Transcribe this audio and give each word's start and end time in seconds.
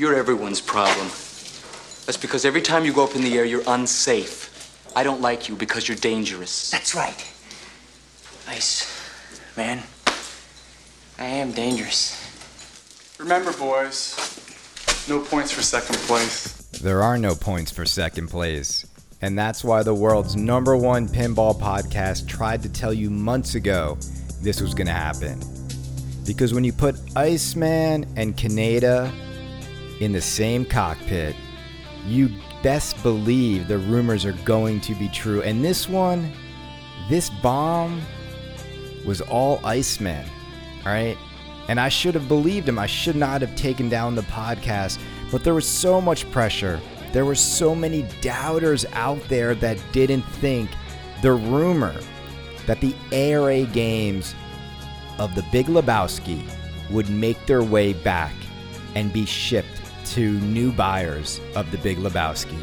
You're 0.00 0.14
everyone's 0.14 0.62
problem. 0.62 1.08
That's 2.06 2.16
because 2.16 2.46
every 2.46 2.62
time 2.62 2.86
you 2.86 2.92
go 2.94 3.04
up 3.04 3.14
in 3.14 3.20
the 3.20 3.36
air, 3.36 3.44
you're 3.44 3.62
unsafe. 3.66 4.48
I 4.96 5.02
don't 5.02 5.20
like 5.20 5.46
you 5.46 5.54
because 5.54 5.88
you're 5.88 5.98
dangerous. 5.98 6.70
That's 6.70 6.94
right. 6.94 7.32
Ice, 8.48 8.88
man. 9.58 9.82
I 11.18 11.26
am 11.26 11.52
dangerous. 11.52 12.16
Remember, 13.18 13.52
boys, 13.52 14.16
no 15.06 15.20
points 15.20 15.52
for 15.52 15.60
second 15.60 15.96
place. 15.96 16.54
There 16.80 17.02
are 17.02 17.18
no 17.18 17.34
points 17.34 17.70
for 17.70 17.84
second 17.84 18.28
place. 18.28 18.86
And 19.20 19.38
that's 19.38 19.62
why 19.62 19.82
the 19.82 19.92
world's 19.92 20.34
number 20.34 20.78
one 20.78 21.08
pinball 21.08 21.60
podcast 21.60 22.26
tried 22.26 22.62
to 22.62 22.70
tell 22.70 22.94
you 22.94 23.10
months 23.10 23.54
ago 23.54 23.98
this 24.40 24.62
was 24.62 24.72
going 24.72 24.86
to 24.86 24.94
happen. 24.94 25.38
Because 26.24 26.54
when 26.54 26.64
you 26.64 26.72
put 26.72 26.96
Iceman 27.16 28.06
and 28.16 28.34
Kaneda 28.34 29.12
in 30.00 30.12
the 30.12 30.20
same 30.20 30.64
cockpit, 30.64 31.36
you 32.06 32.30
best 32.62 33.00
believe 33.02 33.68
the 33.68 33.78
rumors 33.78 34.24
are 34.24 34.32
going 34.44 34.80
to 34.80 34.94
be 34.94 35.08
true. 35.08 35.42
And 35.42 35.64
this 35.64 35.88
one, 35.88 36.32
this 37.08 37.30
bomb 37.30 38.00
was 39.04 39.20
all 39.20 39.60
Iceman, 39.64 40.26
all 40.84 40.92
right? 40.92 41.16
And 41.68 41.78
I 41.78 41.88
should 41.88 42.14
have 42.14 42.28
believed 42.28 42.68
him. 42.68 42.78
I 42.78 42.86
should 42.86 43.16
not 43.16 43.42
have 43.42 43.54
taken 43.54 43.88
down 43.88 44.14
the 44.14 44.22
podcast. 44.22 44.98
But 45.30 45.44
there 45.44 45.54
was 45.54 45.68
so 45.68 46.00
much 46.00 46.28
pressure. 46.32 46.80
There 47.12 47.24
were 47.24 47.36
so 47.36 47.74
many 47.74 48.06
doubters 48.20 48.84
out 48.92 49.22
there 49.28 49.54
that 49.56 49.78
didn't 49.92 50.22
think 50.22 50.70
the 51.22 51.32
rumor 51.32 51.94
that 52.66 52.80
the 52.80 52.94
ARA 53.12 53.64
games 53.66 54.34
of 55.18 55.34
the 55.34 55.44
Big 55.52 55.66
Lebowski 55.66 56.42
would 56.90 57.08
make 57.08 57.46
their 57.46 57.62
way 57.62 57.92
back 57.92 58.32
and 58.94 59.12
be 59.12 59.24
shipped 59.24 59.79
to 60.10 60.32
new 60.40 60.72
buyers 60.72 61.40
of 61.54 61.70
the 61.70 61.78
Big 61.78 61.98
Lebowski. 61.98 62.58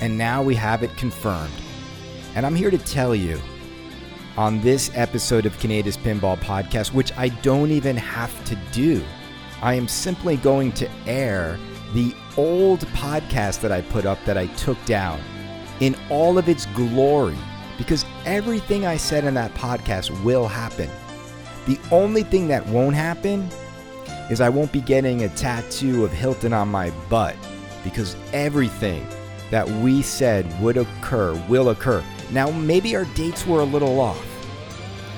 And 0.00 0.16
now 0.16 0.42
we 0.42 0.54
have 0.54 0.82
it 0.82 0.96
confirmed. 0.96 1.52
And 2.34 2.46
I'm 2.46 2.54
here 2.54 2.70
to 2.70 2.78
tell 2.78 3.14
you 3.14 3.40
on 4.36 4.60
this 4.60 4.90
episode 4.94 5.46
of 5.46 5.58
Kaneda's 5.58 5.96
Pinball 5.96 6.38
Podcast, 6.38 6.92
which 6.92 7.12
I 7.16 7.28
don't 7.28 7.70
even 7.70 7.96
have 7.96 8.44
to 8.44 8.56
do. 8.72 9.04
I 9.60 9.74
am 9.74 9.88
simply 9.88 10.36
going 10.36 10.72
to 10.72 10.88
air 11.06 11.58
the 11.94 12.14
old 12.36 12.80
podcast 12.88 13.60
that 13.62 13.72
I 13.72 13.80
put 13.82 14.06
up 14.06 14.24
that 14.24 14.38
I 14.38 14.46
took 14.48 14.82
down 14.84 15.20
in 15.80 15.96
all 16.10 16.38
of 16.38 16.48
its 16.48 16.66
glory 16.66 17.36
because 17.76 18.04
everything 18.24 18.86
I 18.86 18.96
said 18.96 19.24
in 19.24 19.34
that 19.34 19.54
podcast 19.54 20.10
will 20.22 20.46
happen. 20.46 20.88
The 21.66 21.78
only 21.90 22.22
thing 22.22 22.48
that 22.48 22.66
won't 22.66 22.94
happen 22.94 23.48
is 24.30 24.40
I 24.40 24.48
won't 24.48 24.72
be 24.72 24.80
getting 24.80 25.22
a 25.22 25.28
tattoo 25.30 26.04
of 26.04 26.12
Hilton 26.12 26.52
on 26.52 26.68
my 26.68 26.90
butt 27.08 27.36
because 27.82 28.16
everything 28.32 29.06
that 29.50 29.68
we 29.68 30.02
said 30.02 30.46
would 30.60 30.76
occur 30.76 31.34
will 31.48 31.70
occur. 31.70 32.04
Now, 32.30 32.50
maybe 32.50 32.94
our 32.94 33.06
dates 33.06 33.46
were 33.46 33.60
a 33.60 33.64
little 33.64 34.00
off, 34.00 34.24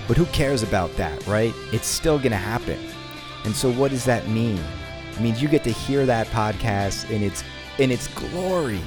but 0.07 0.17
who 0.17 0.27
cares 0.27 0.63
about 0.63 0.95
that, 0.97 1.27
right? 1.27 1.53
It's 1.73 1.87
still 1.87 2.19
going 2.19 2.31
to 2.31 2.37
happen. 2.37 2.79
And 3.45 3.55
so, 3.55 3.73
what 3.73 3.91
does 3.91 4.05
that 4.05 4.29
mean? 4.29 4.61
It 5.13 5.21
means 5.21 5.43
you 5.43 5.49
get 5.49 5.65
to 5.65 5.73
hear 5.73 6.07
that 6.07 6.29
podcast 6.29 7.11
in 7.11 7.23
its 7.23 7.43
in 7.79 7.91
its 7.91 8.07
glory. 8.09 8.81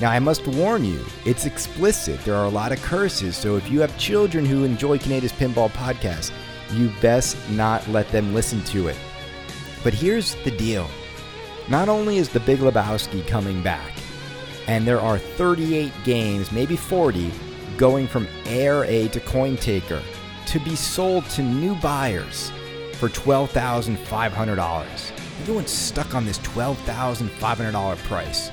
Now, 0.00 0.10
I 0.10 0.18
must 0.18 0.46
warn 0.46 0.84
you, 0.84 1.04
it's 1.24 1.46
explicit. 1.46 2.20
There 2.20 2.34
are 2.34 2.44
a 2.44 2.50
lot 2.50 2.72
of 2.72 2.82
curses. 2.82 3.36
So, 3.36 3.56
if 3.56 3.70
you 3.70 3.80
have 3.80 3.96
children 3.98 4.44
who 4.44 4.64
enjoy 4.64 4.98
Kaneda's 4.98 5.32
Pinball 5.32 5.70
podcast, 5.70 6.32
you 6.72 6.90
best 7.00 7.36
not 7.50 7.86
let 7.88 8.10
them 8.10 8.34
listen 8.34 8.62
to 8.64 8.88
it. 8.88 8.96
But 9.86 9.94
here's 9.94 10.34
the 10.42 10.50
deal 10.50 10.90
not 11.68 11.88
only 11.88 12.16
is 12.16 12.28
The 12.28 12.40
Big 12.40 12.58
Lebowski 12.58 13.24
coming 13.28 13.62
back, 13.62 13.92
and 14.66 14.84
there 14.84 15.00
are 15.00 15.16
38 15.16 15.92
games, 16.02 16.50
maybe 16.50 16.74
40, 16.74 17.30
going 17.76 18.08
from 18.08 18.26
ARA 18.46 19.06
to 19.06 19.20
CoinTaker 19.20 20.02
to 20.46 20.58
be 20.58 20.74
sold 20.74 21.24
to 21.30 21.42
new 21.42 21.76
buyers 21.76 22.50
for 22.94 23.08
$12,500. 23.08 25.12
Everyone's 25.42 25.70
stuck 25.70 26.16
on 26.16 26.26
this 26.26 26.38
$12,500 26.38 27.96
price. 28.08 28.50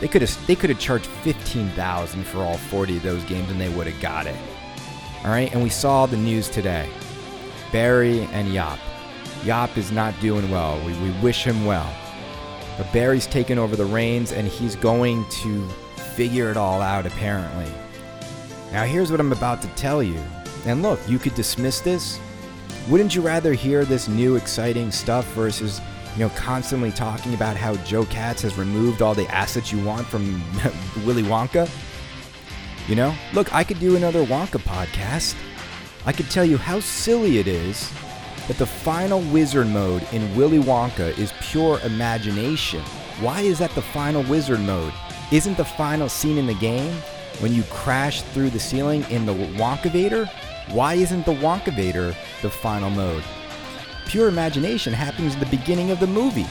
They 0.00 0.08
could 0.08 0.22
have 0.22 0.46
they 0.48 0.56
could 0.56 0.70
have 0.70 0.80
charged 0.80 1.06
15,000 1.06 2.24
for 2.24 2.38
all 2.38 2.56
40 2.56 2.96
of 2.96 3.04
those 3.04 3.22
games 3.26 3.48
and 3.52 3.60
they 3.60 3.68
would 3.68 3.86
have 3.86 4.00
got 4.00 4.26
it. 4.26 4.34
All 5.22 5.30
right? 5.30 5.52
And 5.52 5.62
we 5.62 5.68
saw 5.68 6.06
the 6.06 6.16
news 6.16 6.48
today. 6.48 6.88
Barry 7.70 8.22
and 8.32 8.48
Jop. 8.48 8.80
Jop 9.44 9.76
is 9.76 9.90
not 9.90 10.18
doing 10.20 10.50
well. 10.50 10.78
We, 10.84 10.92
we 10.98 11.10
wish 11.20 11.44
him 11.44 11.64
well. 11.64 11.90
But 12.76 12.92
Barry's 12.92 13.26
taken 13.26 13.58
over 13.58 13.76
the 13.76 13.84
reins 13.84 14.32
and 14.32 14.46
he's 14.46 14.76
going 14.76 15.28
to 15.28 15.68
figure 16.14 16.50
it 16.50 16.56
all 16.56 16.80
out, 16.80 17.06
apparently. 17.06 17.70
Now, 18.72 18.84
here's 18.84 19.10
what 19.10 19.20
I'm 19.20 19.32
about 19.32 19.62
to 19.62 19.68
tell 19.68 20.02
you. 20.02 20.20
And 20.66 20.82
look, 20.82 21.00
you 21.08 21.18
could 21.18 21.34
dismiss 21.34 21.80
this. 21.80 22.20
Wouldn't 22.88 23.14
you 23.14 23.22
rather 23.22 23.52
hear 23.52 23.84
this 23.84 24.08
new 24.08 24.36
exciting 24.36 24.90
stuff 24.90 25.26
versus, 25.32 25.80
you 26.14 26.20
know, 26.20 26.28
constantly 26.30 26.90
talking 26.90 27.34
about 27.34 27.56
how 27.56 27.76
Joe 27.76 28.04
Katz 28.06 28.42
has 28.42 28.56
removed 28.56 29.02
all 29.02 29.14
the 29.14 29.26
assets 29.28 29.72
you 29.72 29.82
want 29.84 30.06
from 30.06 30.42
Willy 31.06 31.22
Wonka? 31.22 31.68
You 32.88 32.94
know, 32.94 33.14
look, 33.32 33.54
I 33.54 33.64
could 33.64 33.78
do 33.78 33.96
another 33.96 34.24
Wonka 34.24 34.60
podcast. 34.60 35.34
I 36.06 36.12
could 36.12 36.30
tell 36.30 36.44
you 36.44 36.56
how 36.56 36.80
silly 36.80 37.38
it 37.38 37.46
is 37.46 37.90
that 38.50 38.58
the 38.58 38.66
final 38.66 39.20
wizard 39.30 39.68
mode 39.68 40.04
in 40.12 40.34
Willy 40.34 40.58
Wonka 40.58 41.16
is 41.16 41.32
pure 41.40 41.78
imagination. 41.84 42.80
Why 43.20 43.42
is 43.42 43.60
that 43.60 43.70
the 43.76 43.80
final 43.80 44.24
wizard 44.24 44.58
mode? 44.58 44.92
Isn't 45.30 45.56
the 45.56 45.64
final 45.64 46.08
scene 46.08 46.36
in 46.36 46.48
the 46.48 46.54
game 46.54 46.92
when 47.38 47.54
you 47.54 47.62
crash 47.70 48.22
through 48.22 48.50
the 48.50 48.58
ceiling 48.58 49.04
in 49.08 49.24
the 49.24 49.32
Wonkavator? 49.32 50.28
Why 50.72 50.94
isn't 50.94 51.26
the 51.26 51.34
Wonkavator 51.34 52.12
the 52.42 52.50
final 52.50 52.90
mode? 52.90 53.22
Pure 54.06 54.26
imagination 54.26 54.92
happens 54.92 55.34
at 55.34 55.38
the 55.38 55.56
beginning 55.56 55.92
of 55.92 56.00
the 56.00 56.08
movie. 56.08 56.48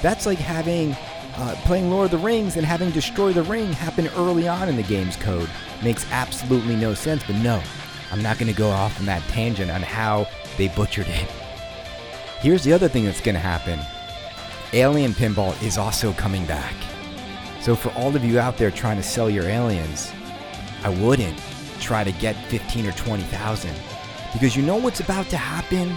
That's 0.00 0.24
like 0.24 0.38
having 0.38 0.96
uh, 1.36 1.56
playing 1.66 1.90
Lord 1.90 2.06
of 2.06 2.12
the 2.12 2.26
Rings 2.26 2.56
and 2.56 2.64
having 2.64 2.90
Destroy 2.90 3.34
the 3.34 3.42
Ring 3.42 3.70
happen 3.70 4.08
early 4.16 4.48
on 4.48 4.70
in 4.70 4.76
the 4.76 4.82
game's 4.82 5.16
code. 5.16 5.50
Makes 5.82 6.10
absolutely 6.10 6.74
no 6.74 6.94
sense, 6.94 7.22
but 7.22 7.36
no, 7.36 7.62
I'm 8.10 8.22
not 8.22 8.38
going 8.38 8.50
to 8.50 8.58
go 8.58 8.70
off 8.70 8.98
on 8.98 9.04
that 9.04 9.20
tangent 9.24 9.70
on 9.70 9.82
how 9.82 10.26
they 10.56 10.68
butchered 10.68 11.08
it. 11.08 11.28
Here's 12.40 12.64
the 12.64 12.72
other 12.72 12.88
thing 12.88 13.04
that's 13.04 13.20
going 13.20 13.34
to 13.34 13.40
happen 13.40 13.80
Alien 14.72 15.12
Pinball 15.12 15.60
is 15.62 15.78
also 15.78 16.12
coming 16.12 16.44
back. 16.46 16.74
So, 17.60 17.74
for 17.74 17.90
all 17.90 18.14
of 18.14 18.24
you 18.24 18.38
out 18.38 18.58
there 18.58 18.70
trying 18.70 18.96
to 18.96 19.02
sell 19.02 19.30
your 19.30 19.44
aliens, 19.44 20.12
I 20.82 20.90
wouldn't 20.90 21.40
try 21.80 22.04
to 22.04 22.12
get 22.12 22.36
15 22.46 22.86
or 22.86 22.92
20,000 22.92 23.70
because 24.32 24.56
you 24.56 24.62
know 24.62 24.76
what's 24.76 25.00
about 25.00 25.28
to 25.30 25.36
happen? 25.36 25.94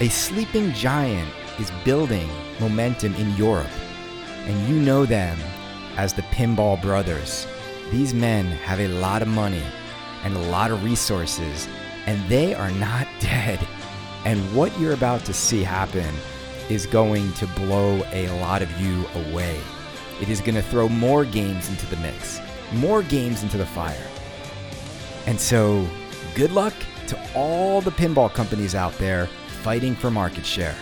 A 0.00 0.08
sleeping 0.08 0.72
giant 0.72 1.28
is 1.58 1.72
building 1.84 2.28
momentum 2.60 3.14
in 3.16 3.36
Europe, 3.36 3.66
and 4.46 4.68
you 4.68 4.80
know 4.80 5.04
them 5.04 5.38
as 5.96 6.12
the 6.14 6.22
Pinball 6.22 6.80
Brothers. 6.80 7.46
These 7.90 8.14
men 8.14 8.46
have 8.46 8.80
a 8.80 8.88
lot 8.88 9.22
of 9.22 9.28
money 9.28 9.62
and 10.24 10.36
a 10.36 10.48
lot 10.50 10.70
of 10.70 10.84
resources, 10.84 11.68
and 12.06 12.26
they 12.28 12.54
are 12.54 12.70
not 12.70 13.06
dead. 13.32 13.66
And 14.24 14.38
what 14.54 14.78
you're 14.78 14.92
about 14.92 15.24
to 15.24 15.32
see 15.32 15.62
happen 15.62 16.14
is 16.68 16.86
going 16.86 17.32
to 17.34 17.46
blow 17.48 18.02
a 18.12 18.28
lot 18.40 18.60
of 18.62 18.70
you 18.80 19.06
away. 19.14 19.58
It 20.20 20.28
is 20.28 20.40
going 20.40 20.54
to 20.54 20.62
throw 20.62 20.88
more 20.88 21.24
games 21.24 21.68
into 21.68 21.86
the 21.86 21.96
mix, 21.96 22.40
more 22.74 23.02
games 23.02 23.42
into 23.42 23.56
the 23.56 23.66
fire. 23.66 24.06
And 25.26 25.40
so, 25.40 25.86
good 26.34 26.52
luck 26.52 26.74
to 27.08 27.18
all 27.34 27.80
the 27.80 27.90
pinball 27.90 28.32
companies 28.32 28.74
out 28.74 28.96
there 28.98 29.28
fighting 29.62 29.94
for 29.94 30.10
market 30.10 30.44
share. 30.44 30.76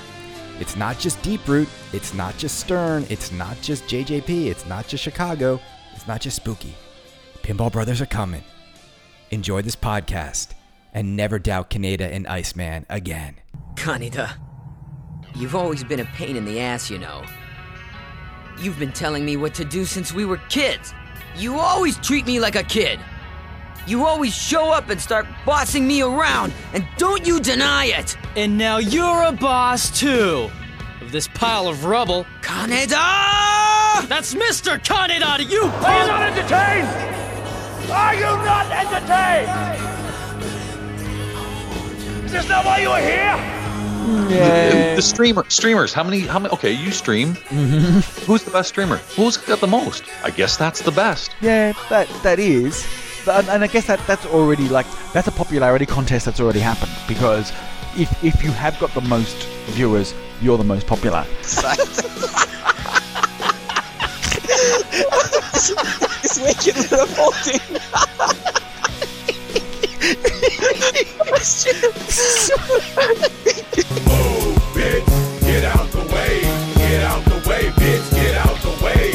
It's 0.59 0.77
not 0.77 0.99
just 0.99 1.23
Deeproot, 1.23 1.69
it's 1.95 2.13
not 2.13 2.37
just 2.37 2.59
Stern, 2.59 3.07
it's 3.09 3.33
not 3.33 3.57
just 3.63 3.85
JJP, 3.85 4.47
it's 4.47 4.67
not 4.67 4.87
just 4.89 5.03
Chicago, 5.03 5.61
it's 5.95 6.07
not 6.07 6.21
just 6.21 6.37
Spooky. 6.37 6.75
Pinball 7.43 7.73
Brothers 7.73 8.01
are 8.01 8.07
coming. 8.07 8.45
Enjoy 9.31 9.63
this 9.63 9.77
podcast 9.77 10.49
and 10.93 11.17
never 11.17 11.39
doubt 11.39 11.71
Kaneda 11.71 12.11
and 12.11 12.27
Iceman 12.27 12.87
again. 12.89 13.37
Kaneda, 13.75 14.33
you've 15.35 15.55
always 15.55 15.85
been 15.85 16.01
a 16.01 16.05
pain 16.05 16.37
in 16.37 16.45
the 16.45 16.61
ass, 16.61 16.91
you 16.91 16.99
know. 16.99 17.25
You've 18.61 18.79
been 18.79 18.93
telling 18.93 19.25
me 19.25 19.37
what 19.37 19.55
to 19.55 19.65
do 19.65 19.85
since 19.85 20.13
we 20.13 20.25
were 20.25 20.37
kids. 20.49 20.93
You 21.37 21.59
always 21.59 21.97
treat 21.99 22.27
me 22.27 22.41
like 22.41 22.57
a 22.57 22.63
kid. 22.63 23.01
You 23.87 24.05
always 24.05 24.35
show 24.35 24.71
up 24.71 24.91
and 24.91 25.01
start 25.01 25.27
bossing 25.47 25.87
me 25.87 26.03
around, 26.03 26.53
and 26.75 26.87
don't 26.99 27.27
you 27.27 27.41
deny 27.41 27.87
it! 27.87 28.17
And 28.37 28.59
now 28.59 28.77
you're 28.77 29.23
a 29.25 29.33
boss 29.33 29.99
too! 29.99 30.51
Of 31.01 31.13
this 31.13 31.29
pile 31.29 31.67
of 31.67 31.87
rubble. 31.87 32.27
Kaneda! 32.43 34.07
That's 34.07 34.35
Mr. 34.35 34.79
Kaneda 34.79 35.39
to 35.39 35.45
you, 35.45 35.65
Are 35.65 36.01
you 36.01 36.07
not 36.07 36.23
entertained? 36.23 37.91
Are 37.91 38.15
you 38.15 38.21
not 38.21 38.71
entertained? 38.71 39.90
Is 42.31 42.35
this 42.35 42.49
not 42.49 42.65
why 42.65 42.79
you 42.79 42.89
are 42.91 43.01
here? 43.01 43.37
The, 44.29 44.93
the 44.95 45.03
streamer 45.03 45.45
streamers. 45.49 45.93
How 45.93 46.05
many? 46.05 46.21
How 46.21 46.39
many? 46.39 46.55
Okay, 46.55 46.71
you 46.71 46.93
stream. 46.93 47.35
Mm-hmm. 47.35 48.23
Who's 48.25 48.45
the 48.45 48.53
best 48.53 48.69
streamer? 48.69 48.99
Who's 49.17 49.37
got 49.37 49.59
the 49.61 49.67
most? 49.67 50.05
I 50.23 50.31
guess 50.31 50.57
that's 50.57 50.81
the 50.81 50.93
best. 50.93 51.33
Yeah, 51.41 51.73
that 51.89 52.07
that 52.23 52.39
is. 52.39 52.87
But- 53.27 53.49
And 53.49 53.65
I 53.65 53.67
guess 53.67 53.87
that 53.89 53.99
that's 54.07 54.25
already 54.27 54.69
like 54.69 54.87
that's 55.13 55.27
a 55.27 55.33
popularity 55.33 55.87
contest 55.87 56.25
that's 56.25 56.39
already 56.41 56.61
happened 56.61 56.93
because 57.09 57.51
if 57.97 58.09
if 58.23 58.45
you 58.45 58.53
have 58.53 58.79
got 58.79 58.95
the 58.95 59.01
most 59.03 59.37
viewers, 59.75 60.15
you're 60.41 60.57
the 60.57 60.63
most 60.65 60.87
popular. 60.87 61.27
It's 61.41 61.65
making 66.39 66.75
wicked 66.77 66.93
revolting. 66.93 67.61
Bitch, 74.75 75.07
get 75.41 75.65
out 75.65 75.91
the 75.91 76.01
way. 76.13 76.41
Get 76.75 77.03
out 77.05 77.25
the 77.25 77.49
way, 77.49 77.71
bitch, 77.81 78.11
get 78.13 78.37
out 78.37 78.57
the 78.61 78.85
way. 78.85 79.10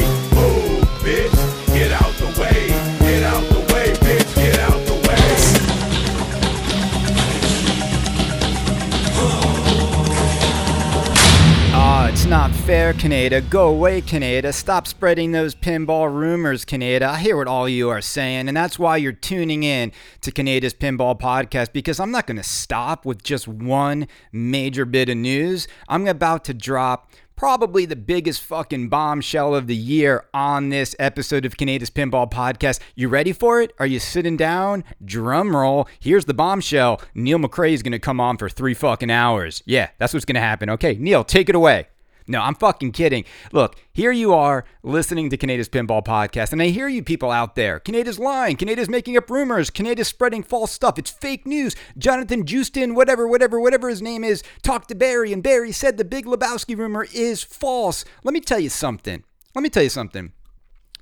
Fair, 12.86 12.94
Kaneda. 12.94 13.50
Go 13.50 13.66
away, 13.66 14.00
Kaneda. 14.00 14.54
Stop 14.54 14.86
spreading 14.86 15.32
those 15.32 15.56
pinball 15.56 16.08
rumors, 16.08 16.64
Kaneda. 16.64 17.02
I 17.02 17.18
hear 17.18 17.36
what 17.36 17.48
all 17.48 17.68
you 17.68 17.88
are 17.88 18.00
saying, 18.00 18.46
and 18.46 18.56
that's 18.56 18.78
why 18.78 18.96
you're 18.96 19.10
tuning 19.10 19.64
in 19.64 19.90
to 20.20 20.30
Kaneda's 20.30 20.72
Pinball 20.72 21.18
Podcast 21.18 21.72
because 21.72 21.98
I'm 21.98 22.12
not 22.12 22.28
going 22.28 22.36
to 22.36 22.44
stop 22.44 23.04
with 23.04 23.24
just 23.24 23.48
one 23.48 24.06
major 24.30 24.84
bit 24.84 25.08
of 25.08 25.16
news. 25.16 25.66
I'm 25.88 26.06
about 26.06 26.44
to 26.44 26.54
drop 26.54 27.10
probably 27.34 27.86
the 27.86 27.96
biggest 27.96 28.40
fucking 28.42 28.88
bombshell 28.88 29.52
of 29.52 29.66
the 29.66 29.74
year 29.74 30.24
on 30.32 30.68
this 30.68 30.94
episode 31.00 31.44
of 31.44 31.56
Kaneda's 31.56 31.90
Pinball 31.90 32.30
Podcast. 32.30 32.78
You 32.94 33.08
ready 33.08 33.32
for 33.32 33.60
it? 33.60 33.72
Are 33.80 33.86
you 33.86 33.98
sitting 33.98 34.36
down? 34.36 34.84
Drum 35.04 35.56
roll. 35.56 35.88
Here's 35.98 36.26
the 36.26 36.34
bombshell. 36.34 37.02
Neil 37.16 37.40
McRae 37.40 37.72
is 37.72 37.82
going 37.82 37.90
to 37.90 37.98
come 37.98 38.20
on 38.20 38.36
for 38.36 38.48
three 38.48 38.74
fucking 38.74 39.10
hours. 39.10 39.64
Yeah, 39.66 39.88
that's 39.98 40.14
what's 40.14 40.24
going 40.24 40.36
to 40.36 40.40
happen. 40.40 40.70
Okay, 40.70 40.94
Neil, 40.94 41.24
take 41.24 41.48
it 41.48 41.56
away. 41.56 41.88
No, 42.28 42.40
I'm 42.40 42.56
fucking 42.56 42.90
kidding. 42.90 43.24
Look, 43.52 43.76
here 43.92 44.10
you 44.10 44.34
are 44.34 44.64
listening 44.82 45.30
to 45.30 45.36
Kaneda's 45.36 45.68
Pinball 45.68 46.04
Podcast, 46.04 46.52
and 46.52 46.60
I 46.60 46.68
hear 46.68 46.88
you 46.88 47.02
people 47.02 47.30
out 47.30 47.54
there. 47.54 47.78
Kaneda's 47.78 48.18
lying. 48.18 48.56
Kaneda's 48.56 48.88
making 48.88 49.16
up 49.16 49.30
rumors. 49.30 49.70
Kaneda's 49.70 50.08
spreading 50.08 50.42
false 50.42 50.72
stuff. 50.72 50.98
It's 50.98 51.10
fake 51.10 51.46
news. 51.46 51.76
Jonathan 51.96 52.44
Justin, 52.44 52.96
whatever, 52.96 53.28
whatever, 53.28 53.60
whatever 53.60 53.88
his 53.88 54.02
name 54.02 54.24
is, 54.24 54.42
talked 54.62 54.88
to 54.88 54.96
Barry, 54.96 55.32
and 55.32 55.42
Barry 55.42 55.70
said 55.70 55.96
the 55.96 56.04
Big 56.04 56.26
Lebowski 56.26 56.76
rumor 56.76 57.06
is 57.14 57.44
false. 57.44 58.04
Let 58.24 58.34
me 58.34 58.40
tell 58.40 58.60
you 58.60 58.70
something. 58.70 59.22
Let 59.54 59.62
me 59.62 59.68
tell 59.70 59.84
you 59.84 59.88
something. 59.88 60.32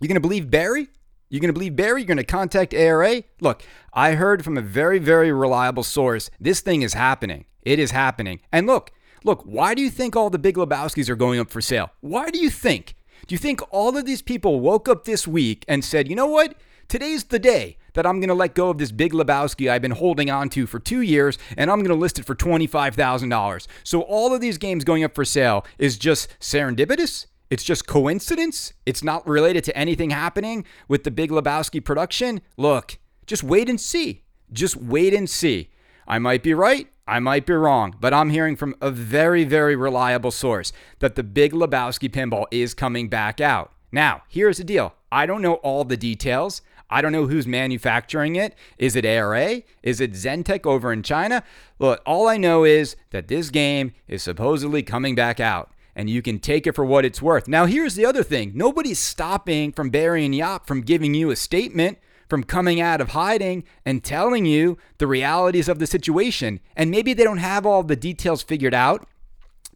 You're 0.01 0.09
gonna 0.09 0.21
believe 0.21 0.51
Barry? 0.51 0.89
You're 1.31 1.41
gonna 1.41 1.55
believe 1.55 1.75
Barry? 1.75 2.03
You're 2.03 2.09
gonna 2.09 2.25
contact 2.25 2.75
ARA? 2.75 3.23
Look, 3.41 3.63
I 3.95 4.13
heard 4.13 4.45
from 4.45 4.59
a 4.59 4.63
very, 4.63 4.99
very 4.99 5.33
reliable 5.33 5.85
source. 5.85 6.31
This 6.39 6.61
thing 6.61 6.83
is 6.83 6.93
happening. 6.93 7.47
It 7.63 7.79
is 7.79 7.93
happening. 7.93 8.41
And 8.53 8.67
look, 8.67 8.93
look. 9.25 9.43
Why 9.43 9.75
do 9.75 9.83
you 9.83 9.91
think 9.91 10.15
all 10.15 10.31
the 10.31 10.39
Big 10.39 10.57
Lebowskis 10.57 11.09
are 11.09 11.17
going 11.17 11.41
up 11.41 11.51
for 11.51 11.61
sale? 11.61 11.91
Why 12.01 12.31
do 12.31 12.39
you 12.39 12.51
think? 12.51 12.95
Do 13.27 13.35
you 13.35 13.39
think 13.39 13.61
all 13.71 13.97
of 13.97 14.05
these 14.05 14.23
people 14.23 14.61
woke 14.61 14.89
up 14.89 15.05
this 15.05 15.27
week 15.27 15.65
and 15.67 15.85
said, 15.85 16.09
you 16.09 16.15
know 16.15 16.27
what? 16.27 16.55
Today's 16.89 17.25
the 17.25 17.39
day 17.39 17.79
that 17.95 18.07
I'm 18.07 18.21
going 18.21 18.29
to 18.29 18.35
let 18.35 18.55
go 18.55 18.69
of 18.69 18.79
this 18.79 18.93
big 18.93 19.13
Lebowski 19.13 19.71
I've 19.71 19.83
been 19.83 19.93
holding 19.93 20.31
on 20.31 20.51
to 20.51 20.67
for 20.67 20.79
two 20.79 21.01
years, 21.01 21.39
and 21.57 21.71
I'm 21.71 21.79
going 21.79 21.89
to 21.89 21.95
list 21.95 22.19
it 22.19 22.27
for 22.27 22.35
$25,000. 22.35 23.67
So 23.83 24.03
all 24.03 24.35
of 24.35 24.41
these 24.41 24.59
games 24.59 24.85
going 24.85 25.03
up 25.03 25.15
for 25.15 25.25
sale 25.25 25.65
is 25.79 25.97
just 25.97 26.29
serendipitous. 26.41 27.27
It's 27.51 27.65
just 27.65 27.87
coincidence. 27.87 28.75
It's 28.85 29.05
not 29.05 29.27
related 29.27 29.65
to 29.65 29.79
anything 29.79 30.11
happening 30.11 30.65
with 30.89 31.05
the 31.05 31.11
Big 31.11 31.31
Lebowski 31.31 31.83
production. 31.83 32.41
Look, 32.57 32.99
just 33.27 33.43
wait 33.43 33.69
and 33.69 33.81
see. 33.81 34.25
Just 34.53 34.77
wait 34.77 35.15
and 35.15 35.31
see. 35.31 35.71
I 36.07 36.19
might 36.19 36.43
be 36.43 36.55
right. 36.55 36.89
I 37.07 37.19
might 37.19 37.45
be 37.45 37.53
wrong, 37.53 37.97
but 38.01 38.15
I'm 38.15 38.31
hearing 38.31 38.57
from 38.57 38.75
a 38.81 38.91
very, 38.91 39.45
very 39.45 39.77
reliable 39.77 40.31
source 40.31 40.73
that 41.01 41.17
the 41.17 41.23
Big 41.23 41.53
Lebowski 41.53 42.09
pinball 42.09 42.47
is 42.51 42.73
coming 42.73 43.09
back 43.09 43.41
out. 43.41 43.73
Now, 43.93 44.23
here's 44.29 44.57
the 44.57 44.65
deal 44.65 44.95
I 45.13 45.27
don't 45.27 45.43
know 45.43 45.55
all 45.55 45.85
the 45.85 45.97
details. 45.97 46.63
I 46.91 47.01
don't 47.01 47.13
know 47.13 47.27
who's 47.27 47.47
manufacturing 47.47 48.37
it. 48.37 48.55
Is 48.79 48.95
it 48.95 49.05
ARA? 49.05 49.63
Is 49.83 50.01
it 50.01 50.13
Zentech 50.13 50.67
over 50.67 50.93
in 50.93 51.03
China? 51.03 51.43
Look, 51.79 52.03
all 52.07 52.29
I 52.29 52.37
know 52.37 52.65
is 52.65 52.97
that 53.11 53.29
this 53.29 53.51
game 53.51 53.93
is 54.07 54.23
supposedly 54.23 54.83
coming 54.83 55.15
back 55.15 55.41
out. 55.41 55.71
And 55.97 56.11
you 56.11 56.23
can 56.23 56.41
take 56.41 56.67
it 56.67 56.75
for 56.75 56.85
what 56.85 57.05
it's 57.05 57.23
worth. 57.23 57.47
Now, 57.47 57.67
here's 57.67 57.95
the 57.95 58.05
other 58.05 58.23
thing 58.23 58.53
nobody's 58.55 58.99
stopping 58.99 59.73
from 59.73 59.91
Barry 59.91 60.25
and 60.25 60.35
Jop 60.35 60.67
from 60.67 60.83
giving 60.83 61.15
you 61.15 61.31
a 61.31 61.37
statement 61.37 61.99
from 62.35 62.43
coming 62.43 62.81
out 62.81 63.01
of 63.01 63.11
hiding 63.11 63.63
and 63.87 64.03
telling 64.03 64.45
you 64.45 64.77
the 64.99 65.07
realities 65.07 65.69
of 65.69 65.79
the 65.79 65.87
situation. 65.87 66.59
And 66.75 66.91
maybe 66.91 67.15
they 67.15 67.23
don't 67.23 67.39
have 67.39 67.65
all 67.65 67.85
the 67.85 67.95
details 67.95 68.43
figured 68.43 68.75
out. 68.75 69.07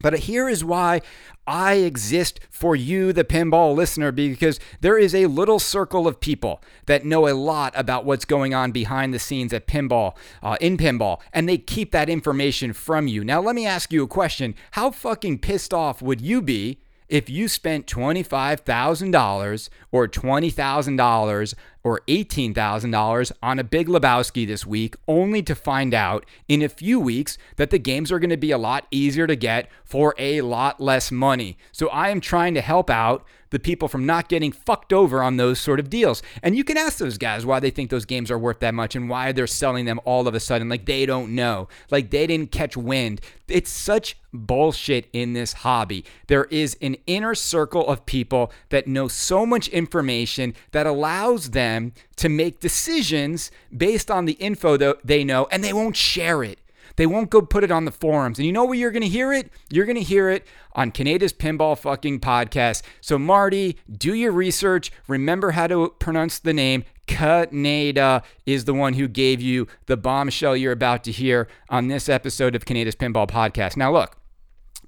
But 0.01 0.19
here 0.19 0.49
is 0.49 0.65
why 0.65 1.03
I 1.47 1.75
exist 1.75 2.41
for 2.51 2.75
you, 2.75 3.13
the 3.13 3.23
pinball 3.23 3.77
listener, 3.77 4.11
because 4.11 4.59
there 4.81 4.99
is 4.99 5.15
a 5.15 5.27
little 5.27 5.61
circle 5.61 6.09
of 6.09 6.19
people 6.19 6.61
that 6.87 7.05
know 7.05 7.29
a 7.29 7.33
lot 7.33 7.75
about 7.77 8.05
what's 8.05 8.25
going 8.25 8.55
on 8.55 8.73
behind 8.73 9.15
the 9.15 9.21
scenes 9.21 9.53
at 9.53 9.69
pinball, 9.69 10.17
uh, 10.43 10.57
in 10.61 10.77
pinball, 10.77 11.21
and 11.33 11.49
they 11.49 11.59
keep 11.59 11.93
that 11.93 12.11
information 12.11 12.73
from 12.73 13.07
you. 13.07 13.23
Now, 13.23 13.41
let 13.41 13.55
me 13.55 13.67
ask 13.69 13.93
you 13.93 14.03
a 14.03 14.09
question 14.09 14.57
How 14.73 14.91
fucking 14.91 15.39
pissed 15.39 15.73
off 15.73 16.03
would 16.03 16.21
you 16.21 16.43
be? 16.43 16.81
If 17.09 17.31
you 17.31 17.49
spent 17.49 17.87
$25,000 17.87 19.69
or 19.91 20.09
$20,000 20.09 21.55
or 21.89 22.03
$18,000 22.07 23.33
on 23.43 23.59
a 23.59 23.65
Big 23.65 23.89
Lebowski 23.89 24.47
this 24.47 24.67
week, 24.67 24.95
only 25.09 25.43
to 25.43 25.55
find 25.55 25.95
out 25.95 26.27
in 26.47 26.61
a 26.61 26.69
few 26.69 27.01
weeks 27.01 27.39
that 27.57 27.71
the 27.71 27.79
games 27.79 28.13
are 28.13 28.19
going 28.19 28.29
to 28.29 28.37
be 28.37 28.51
a 28.51 28.59
lot 28.59 28.87
easier 28.91 29.27
to 29.27 29.35
get 29.35 29.71
for 29.87 30.15
a 30.19 30.43
lot 30.43 30.83
less 30.83 31.11
money. 31.11 31.57
So 31.73 31.89
I 31.89 32.11
am 32.11 32.21
trying 32.21 32.53
to 32.53 32.61
help 32.61 32.91
out 32.91 33.25
the 33.51 33.59
people 33.59 33.89
from 33.89 34.05
not 34.05 34.29
getting 34.29 34.53
fucked 34.53 34.93
over 34.93 35.23
on 35.23 35.37
those 35.37 35.61
sort 35.61 35.81
of 35.81 35.89
deals. 35.89 36.23
And 36.43 36.57
you 36.57 36.65
can 36.65 36.77
ask 36.77 36.99
those 36.99 37.19
guys 37.19 37.47
why 37.47 37.61
they 37.61 37.71
think 37.71 37.91
those 37.91 38.05
games 38.05 38.31
are 38.31 38.39
worth 38.39 38.61
that 38.61 38.75
much 38.75 38.95
and 38.95 39.09
why 39.09 39.33
they're 39.33 39.47
selling 39.47 39.87
them 39.87 40.01
all 40.05 40.29
of 40.29 40.35
a 40.35 40.41
sudden. 40.41 40.69
Like 40.69 40.85
they 40.85 41.07
don't 41.07 41.35
know. 41.35 41.69
Like 41.91 42.11
they 42.11 42.27
didn't 42.27 42.53
catch 42.53 42.77
wind. 42.77 43.21
It's 43.49 43.71
such 43.71 44.19
bullshit 44.33 45.09
in 45.15 45.33
this 45.33 45.55
hobby. 45.55 46.05
There 46.27 46.45
is 46.45 46.77
an 46.83 46.97
inner 47.07 47.35
circle 47.35 47.87
of 47.89 48.05
people 48.05 48.53
that 48.69 48.87
know 48.87 49.09
so 49.09 49.47
much 49.47 49.69
information 49.69 50.55
that 50.73 50.87
allows 50.87 51.51
them 51.51 51.78
to 52.17 52.29
make 52.29 52.61
decisions 52.61 53.51
based 53.77 54.11
on 54.11 54.25
the 54.25 54.33
info 54.35 54.77
that 54.77 54.99
they 55.05 55.25
know 55.25 55.47
and 55.51 55.63
they 55.63 55.73
won't 55.73 55.97
share 55.97 56.43
it. 56.43 56.59
They 56.97 57.07
won't 57.07 57.31
go 57.31 57.43
put 57.43 57.63
it 57.63 57.71
on 57.71 57.85
the 57.85 57.93
forums. 57.93 58.39
And 58.39 58.47
you 58.47 58.53
know 58.53 58.65
where 58.65 58.75
you're 58.75 58.91
going 58.91 59.03
to 59.03 59.09
hear 59.09 59.33
it? 59.33 59.53
You're 59.71 59.87
going 59.87 59.97
to 59.97 60.03
hear 60.03 60.31
it 60.31 60.45
on 60.73 60.91
Kaneda's 60.91 61.33
Pinball 61.33 61.79
fucking 61.79 62.19
podcast. 62.19 62.83
So, 63.01 63.19
Marty, 63.19 63.79
do 63.91 64.15
your 64.15 64.33
research. 64.33 64.91
Remember 65.07 65.53
how 65.53 65.69
to 65.69 65.95
pronounce 66.01 66.41
the 66.41 66.53
name. 66.53 66.85
Kaneda 67.07 68.25
is 68.47 68.65
the 68.65 68.75
one 68.75 68.95
who 68.95 69.07
gave 69.07 69.41
you 69.41 69.69
the 69.87 69.97
bombshell 69.97 70.57
you're 70.57 70.73
about 70.73 71.05
to 71.05 71.13
hear 71.13 71.47
on 71.71 71.87
this 71.87 72.09
episode 72.09 72.57
of 72.57 72.65
Kaneda's 72.65 72.97
Pinball 72.97 73.29
podcast. 73.29 73.77
Now, 73.77 73.93
look. 73.93 74.18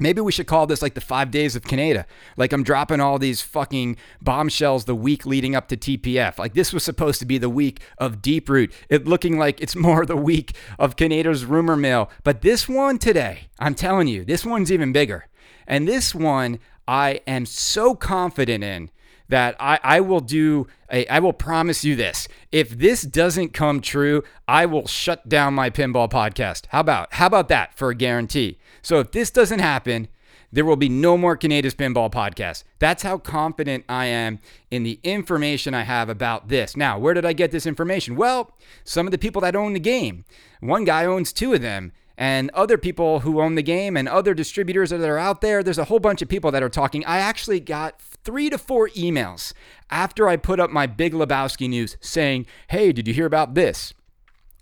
Maybe 0.01 0.21
we 0.21 0.33
should 0.33 0.47
call 0.47 0.67
this 0.67 0.83
like 0.83 0.95
the 0.95 1.01
five 1.01 1.31
days 1.31 1.55
of 1.55 1.63
Kaneda. 1.63 2.07
Like 2.37 2.53
I'm 2.53 2.65
dropping 2.65 3.01
all 3.01 3.19
these 3.19 3.43
fucking 3.43 3.97
bombshells 4.21 4.87
the 4.87 4.95
week 4.95 5.27
leading 5.27 5.55
up 5.55 5.69
to 5.69 5.77
TPF. 5.77 6.39
Like 6.39 6.55
this 6.55 6.73
was 6.73 6.83
supposed 6.83 7.21
to 7.21 7.27
be 7.27 7.39
the 7.39 7.51
week 7.51 7.81
of 7.99 8.23
Deep 8.23 8.49
Root. 8.49 8.73
It 8.89 9.07
looking 9.07 9.39
like 9.39 9.61
it's 9.61 9.77
more 9.81 10.07
the 10.07 10.17
week 10.17 10.57
of 10.79 10.97
Kaneda's 10.97 11.45
rumor 11.45 11.77
mill. 11.77 12.11
But 12.25 12.41
this 12.41 12.69
one 12.69 12.99
today, 12.99 13.51
I'm 13.59 13.75
telling 13.75 14.09
you, 14.09 14.25
this 14.25 14.45
one's 14.45 14.73
even 14.73 14.93
bigger. 14.93 15.27
And 15.67 15.87
this 15.87 16.15
one 16.15 16.59
I 16.89 17.21
am 17.27 17.47
so 17.47 17.95
confident 17.95 18.65
in 18.65 18.91
that 19.31 19.55
I, 19.61 19.79
I 19.83 20.01
will 20.01 20.21
do 20.21 20.67
a, 20.91 21.07
I 21.07 21.21
will 21.21 21.33
promise 21.33 21.85
you 21.85 21.95
this. 21.95 22.27
If 22.51 22.71
this 22.71 23.03
doesn't 23.03 23.53
come 23.53 23.81
true, 23.81 24.25
I 24.49 24.67
will 24.67 24.87
shut 24.89 25.29
down 25.29 25.55
my 25.55 25.71
pinball 25.71 26.11
podcast. 26.11 26.67
How 26.69 26.81
about 26.81 27.15
how 27.15 27.27
about 27.27 27.49
that 27.49 27.75
for 27.75 27.91
a 27.91 27.95
guarantee? 27.95 28.59
So 28.83 29.01
if 29.01 29.13
this 29.13 29.31
doesn't 29.31 29.59
happen, 29.59 30.09
there 30.53 30.65
will 30.65 30.77
be 30.77 30.89
no 30.89 31.17
more 31.17 31.37
Kaneda's 31.37 31.75
Pinball 31.75 32.11
Podcast. 32.11 32.65
That's 32.79 33.03
how 33.03 33.19
confident 33.19 33.85
I 33.89 34.07
am 34.07 34.41
in 34.71 34.83
the 34.83 34.99
information 35.03 35.75
I 35.75 35.83
have 35.83 36.09
about 36.09 36.49
this. 36.49 36.77
Now, 36.77 36.99
where 36.99 37.15
did 37.15 37.25
I 37.25 37.33
get 37.33 37.53
this 37.53 37.67
information? 37.67 38.17
Well, 38.17 38.57
some 38.83 39.07
of 39.07 39.13
the 39.13 39.19
people 39.19 39.41
that 39.43 39.55
own 39.55 39.75
the 39.75 39.81
game. 39.81 40.25
One 40.61 40.85
guy 40.85 41.05
owns 41.05 41.33
two 41.33 41.55
of 41.55 41.63
them, 41.63 41.93
and 42.21 42.51
other 42.51 42.77
people 42.77 43.21
who 43.21 43.41
own 43.41 43.55
the 43.55 43.63
game 43.63 43.97
and 43.97 44.07
other 44.07 44.35
distributors 44.35 44.91
that 44.91 45.01
are 45.01 45.17
out 45.17 45.41
there. 45.41 45.63
There's 45.63 45.79
a 45.79 45.85
whole 45.85 46.01
bunch 46.01 46.21
of 46.21 46.29
people 46.29 46.51
that 46.51 46.63
are 46.63 46.69
talking. 46.69 47.03
I 47.07 47.17
actually 47.17 47.61
got 47.61 47.99
three 48.03 48.51
to 48.51 48.59
four 48.59 48.91
emails 48.91 49.55
after 49.89 50.29
I 50.29 50.37
put 50.37 50.61
up 50.61 50.69
my 50.69 50.87
Big 50.87 51.15
Lebowski 51.15 51.67
news 51.67 51.97
saying, 52.01 52.45
hey, 52.69 52.93
did 52.93 53.09
you 53.09 53.15
hear 53.15 53.25
about 53.25 53.55
this? 53.55 53.95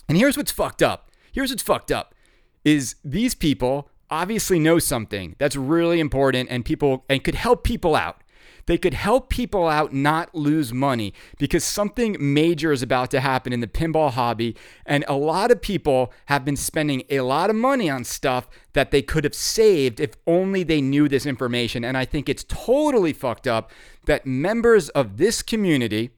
And 0.08 0.16
here's 0.16 0.36
what's 0.36 0.52
fucked 0.52 0.84
up. 0.84 1.10
Here's 1.32 1.50
what's 1.50 1.64
fucked 1.64 1.90
up 1.90 2.14
is 2.64 2.94
these 3.04 3.34
people 3.34 3.90
obviously 4.10 4.58
know 4.58 4.78
something 4.78 5.34
that's 5.38 5.56
really 5.56 6.00
important 6.00 6.48
and 6.50 6.64
people 6.64 7.04
and 7.08 7.22
could 7.22 7.34
help 7.34 7.64
people 7.64 7.94
out. 7.94 8.22
They 8.68 8.76
could 8.76 8.92
help 8.92 9.30
people 9.30 9.66
out 9.66 9.94
not 9.94 10.34
lose 10.34 10.74
money 10.74 11.14
because 11.38 11.64
something 11.64 12.16
major 12.20 12.70
is 12.70 12.82
about 12.82 13.10
to 13.12 13.20
happen 13.20 13.50
in 13.50 13.60
the 13.60 13.66
pinball 13.66 14.10
hobby. 14.10 14.56
And 14.84 15.06
a 15.08 15.16
lot 15.16 15.50
of 15.50 15.62
people 15.62 16.12
have 16.26 16.44
been 16.44 16.54
spending 16.54 17.02
a 17.08 17.20
lot 17.20 17.48
of 17.48 17.56
money 17.56 17.88
on 17.88 18.04
stuff 18.04 18.46
that 18.74 18.90
they 18.90 19.00
could 19.00 19.24
have 19.24 19.34
saved 19.34 20.00
if 20.00 20.10
only 20.26 20.64
they 20.64 20.82
knew 20.82 21.08
this 21.08 21.24
information. 21.24 21.82
And 21.82 21.96
I 21.96 22.04
think 22.04 22.28
it's 22.28 22.44
totally 22.44 23.14
fucked 23.14 23.46
up 23.46 23.70
that 24.04 24.26
members 24.26 24.90
of 24.90 25.16
this 25.16 25.40
community 25.40 26.10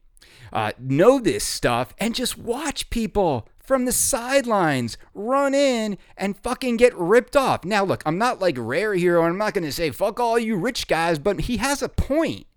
uh, 0.52 0.72
know 0.76 1.20
this 1.20 1.44
stuff 1.44 1.94
and 1.98 2.16
just 2.16 2.36
watch 2.36 2.90
people 2.90 3.48
from 3.70 3.84
the 3.84 3.92
sidelines 3.92 4.98
run 5.14 5.54
in 5.54 5.96
and 6.16 6.36
fucking 6.36 6.76
get 6.76 6.92
ripped 6.96 7.36
off. 7.36 7.64
Now, 7.64 7.84
look, 7.84 8.02
I'm 8.04 8.18
not 8.18 8.40
like 8.40 8.56
Rare 8.58 8.94
Hero, 8.94 9.22
and 9.22 9.30
I'm 9.30 9.38
not 9.38 9.54
going 9.54 9.62
to 9.62 9.70
say 9.70 9.92
fuck 9.92 10.18
all 10.18 10.40
you 10.40 10.56
rich 10.56 10.88
guys, 10.88 11.20
but 11.20 11.42
he 11.42 11.58
has 11.58 11.80
a 11.80 11.88
point. 11.88 12.48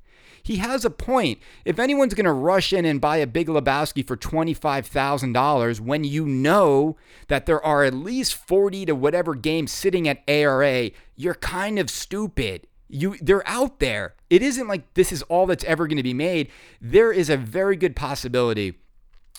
He 0.42 0.56
has 0.56 0.84
a 0.84 0.90
point. 0.90 1.38
If 1.66 1.78
anyone's 1.78 2.16
going 2.16 2.26
to 2.26 2.34
rush 2.34 2.74
in 2.74 2.84
and 2.84 3.00
buy 3.00 3.18
a 3.18 3.28
Big 3.28 3.46
Lebowski 3.46 4.08
for 4.08 4.18
$25,000 4.18 5.80
when 5.80 6.04
you 6.04 6.26
know 6.26 6.98
that 7.28 7.46
there 7.46 7.64
are 7.64 7.84
at 7.84 7.94
least 7.94 8.34
40 8.34 8.88
to 8.88 8.96
whatever 8.96 9.36
games 9.36 9.72
sitting 9.72 10.08
at 10.08 10.24
ARA, 10.28 10.90
you're 11.16 11.36
kind 11.36 11.78
of 11.78 11.92
stupid. 11.92 12.66
You 12.90 13.18
they're 13.22 13.48
out 13.48 13.80
there. 13.80 14.16
It 14.32 14.42
isn't 14.42 14.68
like 14.68 14.96
this 14.96 15.12
is 15.12 15.22
all 15.24 15.46
that's 15.46 15.64
ever 15.66 15.86
going 15.86 15.98
to 15.98 16.04
be 16.04 16.16
made. 16.16 16.50
There 16.82 17.12
is 17.12 17.30
a 17.30 17.38
very 17.38 17.76
good 17.76 17.96
possibility 17.96 18.80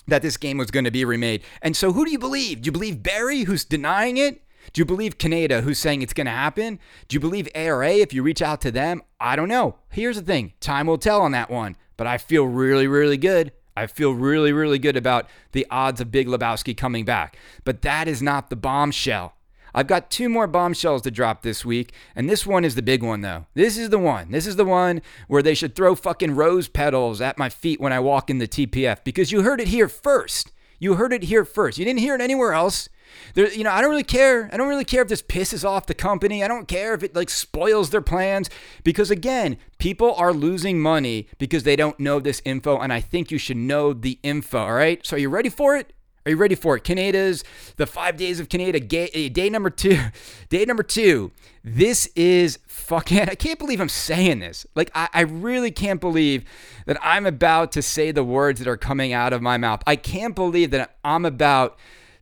that 0.07 0.21
this 0.21 0.37
game 0.37 0.57
was 0.57 0.71
going 0.71 0.85
to 0.85 0.91
be 0.91 1.05
remade. 1.05 1.43
And 1.61 1.75
so 1.75 1.93
who 1.93 2.05
do 2.05 2.11
you 2.11 2.19
believe? 2.19 2.61
Do 2.61 2.67
you 2.67 2.71
believe 2.71 3.03
Barry 3.03 3.41
who's 3.41 3.65
denying 3.65 4.17
it? 4.17 4.41
Do 4.73 4.81
you 4.81 4.85
believe 4.85 5.17
Kaneda 5.17 5.61
who's 5.61 5.79
saying 5.79 6.01
it's 6.01 6.13
going 6.13 6.25
to 6.25 6.31
happen? 6.31 6.79
Do 7.07 7.15
you 7.15 7.19
believe 7.19 7.47
ARA 7.55 7.91
if 7.91 8.13
you 8.13 8.23
reach 8.23 8.41
out 8.41 8.61
to 8.61 8.71
them? 8.71 9.01
I 9.19 9.35
don't 9.35 9.49
know. 9.49 9.75
Here's 9.89 10.17
the 10.17 10.23
thing. 10.23 10.53
Time 10.59 10.87
will 10.87 10.97
tell 10.97 11.21
on 11.21 11.31
that 11.31 11.49
one, 11.49 11.75
but 11.97 12.07
I 12.07 12.17
feel 12.17 12.45
really 12.45 12.87
really 12.87 13.17
good. 13.17 13.51
I 13.77 13.87
feel 13.87 14.11
really 14.11 14.53
really 14.53 14.79
good 14.79 14.97
about 14.97 15.29
the 15.51 15.67
odds 15.69 16.01
of 16.01 16.11
Big 16.11 16.27
Lebowski 16.27 16.75
coming 16.75 17.05
back. 17.05 17.37
But 17.63 17.81
that 17.83 18.07
is 18.07 18.21
not 18.21 18.49
the 18.49 18.55
bombshell. 18.55 19.34
I've 19.75 19.87
got 19.87 20.09
two 20.09 20.29
more 20.29 20.47
bombshells 20.47 21.01
to 21.01 21.11
drop 21.11 21.41
this 21.41 21.65
week, 21.65 21.91
and 22.15 22.29
this 22.29 22.47
one 22.47 22.63
is 22.63 22.75
the 22.75 22.81
big 22.81 23.03
one, 23.03 23.19
though. 23.19 23.45
This 23.55 23.77
is 23.77 23.89
the 23.89 23.99
one. 23.99 24.31
This 24.31 24.47
is 24.47 24.55
the 24.55 24.63
one 24.63 25.01
where 25.27 25.43
they 25.43 25.53
should 25.53 25.75
throw 25.75 25.95
fucking 25.95 26.33
rose 26.33 26.69
petals 26.69 27.19
at 27.19 27.37
my 27.37 27.49
feet 27.49 27.81
when 27.81 27.91
I 27.91 27.99
walk 27.99 28.29
in 28.29 28.37
the 28.37 28.47
TPF 28.47 29.03
because 29.03 29.33
you 29.33 29.41
heard 29.41 29.59
it 29.59 29.67
here 29.67 29.89
first. 29.89 30.53
You 30.79 30.95
heard 30.95 31.11
it 31.11 31.23
here 31.23 31.43
first. 31.43 31.77
You 31.77 31.83
didn't 31.83 31.99
hear 31.99 32.15
it 32.15 32.21
anywhere 32.21 32.53
else. 32.53 32.87
There, 33.33 33.51
you 33.51 33.65
know, 33.65 33.71
I 33.71 33.81
don't 33.81 33.89
really 33.89 34.03
care. 34.03 34.49
I 34.53 34.57
don't 34.57 34.69
really 34.69 34.85
care 34.85 35.01
if 35.01 35.09
this 35.09 35.21
pisses 35.21 35.67
off 35.67 35.87
the 35.87 35.93
company. 35.93 36.41
I 36.41 36.47
don't 36.47 36.67
care 36.67 36.93
if 36.93 37.03
it 37.03 37.13
like 37.13 37.29
spoils 37.29 37.89
their 37.89 38.01
plans 38.01 38.49
because 38.83 39.11
again, 39.11 39.57
people 39.77 40.13
are 40.15 40.33
losing 40.33 40.79
money 40.79 41.27
because 41.37 41.63
they 41.63 41.75
don't 41.75 41.99
know 41.99 42.19
this 42.19 42.41
info 42.45 42.79
and 42.79 42.93
I 42.93 43.01
think 43.01 43.29
you 43.29 43.37
should 43.37 43.57
know 43.57 43.93
the 43.93 44.19
info, 44.23 44.59
all 44.59 44.73
right? 44.73 45.05
So 45.05 45.15
are 45.15 45.19
you 45.19 45.29
ready 45.29 45.49
for 45.49 45.75
it? 45.75 45.93
Are 46.25 46.31
you 46.31 46.37
ready 46.37 46.55
for 46.55 46.75
it? 46.75 46.83
Kaneda's 46.83 47.43
the 47.75 47.85
five 47.85 48.17
days 48.17 48.39
of 48.39 48.49
Kaneda 48.49 48.87
ga- 48.87 49.29
day 49.29 49.49
number 49.49 49.69
two. 49.69 49.99
Day 50.49 50.65
number 50.65 50.83
two. 50.83 51.31
This 51.63 52.07
is 52.15 52.57
fucking. 52.67 53.19
I 53.29 53.35
can't 53.35 53.59
believe 53.59 53.79
I'm 53.79 53.89
saying 53.89 54.39
this. 54.39 54.65
Like 54.75 54.89
I, 54.95 55.09
I 55.13 55.21
really 55.21 55.71
can't 55.71 56.01
believe 56.01 56.43
that 56.87 56.97
I'm 57.01 57.25
about 57.25 57.71
to 57.73 57.81
say 57.81 58.11
the 58.11 58.23
words 58.23 58.59
that 58.59 58.67
are 58.67 58.77
coming 58.77 59.13
out 59.13 59.33
of 59.33 59.41
my 59.41 59.57
mouth. 59.57 59.81
I 59.85 59.95
can't 59.95 60.35
believe 60.35 60.71
that 60.71 60.95
I'm 61.03 61.25
about 61.25 61.77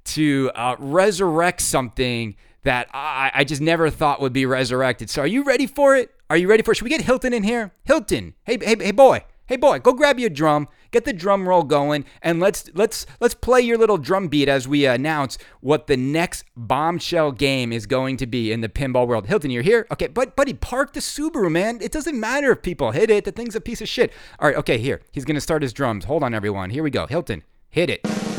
to 0.05 0.51
uh, 0.55 0.75
resurrect 0.79 1.61
something 1.61 2.35
that 2.63 2.89
I, 2.93 3.31
I 3.33 3.43
just 3.43 3.61
never 3.61 3.89
thought 3.89 4.19
would 4.19 4.33
be 4.33 4.45
resurrected. 4.45 5.09
So 5.09 5.21
are 5.21 5.27
you 5.27 5.43
ready 5.43 5.67
for 5.67 5.95
it? 5.95 6.13
Are 6.29 6.37
you 6.37 6.49
ready 6.49 6.63
for 6.63 6.71
it? 6.71 6.75
Should 6.75 6.85
we 6.85 6.89
get 6.89 7.01
Hilton 7.01 7.33
in 7.33 7.43
here? 7.43 7.71
Hilton, 7.83 8.33
hey, 8.43 8.57
hey, 8.61 8.75
hey, 8.79 8.91
boy. 8.91 9.23
Hey 9.45 9.57
boy, 9.57 9.79
go 9.79 9.91
grab 9.91 10.19
your 10.19 10.29
drum, 10.29 10.69
get 10.91 11.03
the 11.03 11.11
drum 11.11 11.49
roll 11.49 11.63
going, 11.63 12.05
and 12.21 12.39
let's 12.39 12.69
let's 12.75 13.05
let's 13.19 13.33
play 13.33 13.59
your 13.59 13.77
little 13.77 13.97
drum 13.97 14.29
beat 14.29 14.47
as 14.47 14.69
we 14.69 14.85
announce 14.85 15.37
what 15.59 15.87
the 15.87 15.97
next 15.97 16.45
bombshell 16.55 17.33
game 17.33 17.73
is 17.73 17.85
going 17.85 18.15
to 18.17 18.25
be 18.25 18.53
in 18.53 18.61
the 18.61 18.69
pinball 18.69 19.05
world. 19.05 19.27
Hilton, 19.27 19.51
you're 19.51 19.61
here? 19.61 19.85
Okay, 19.91 20.07
but 20.07 20.37
buddy, 20.37 20.53
park 20.53 20.93
the 20.93 21.01
Subaru, 21.01 21.51
man. 21.51 21.79
It 21.81 21.91
doesn't 21.91 22.17
matter 22.17 22.53
if 22.53 22.61
people 22.61 22.91
hit 22.91 23.09
it. 23.09 23.25
The 23.25 23.33
thing's 23.33 23.55
a 23.55 23.61
piece 23.61 23.81
of 23.81 23.89
shit. 23.89 24.13
All 24.39 24.47
right, 24.47 24.55
okay, 24.55 24.77
here. 24.77 25.01
He's 25.11 25.25
gonna 25.25 25.41
start 25.41 25.61
his 25.61 25.73
drums. 25.73 26.05
Hold 26.05 26.23
on, 26.23 26.33
everyone. 26.33 26.69
Here 26.69 26.83
we 26.83 26.89
go. 26.89 27.05
Hilton, 27.05 27.43
hit 27.69 27.89
it. 27.89 28.32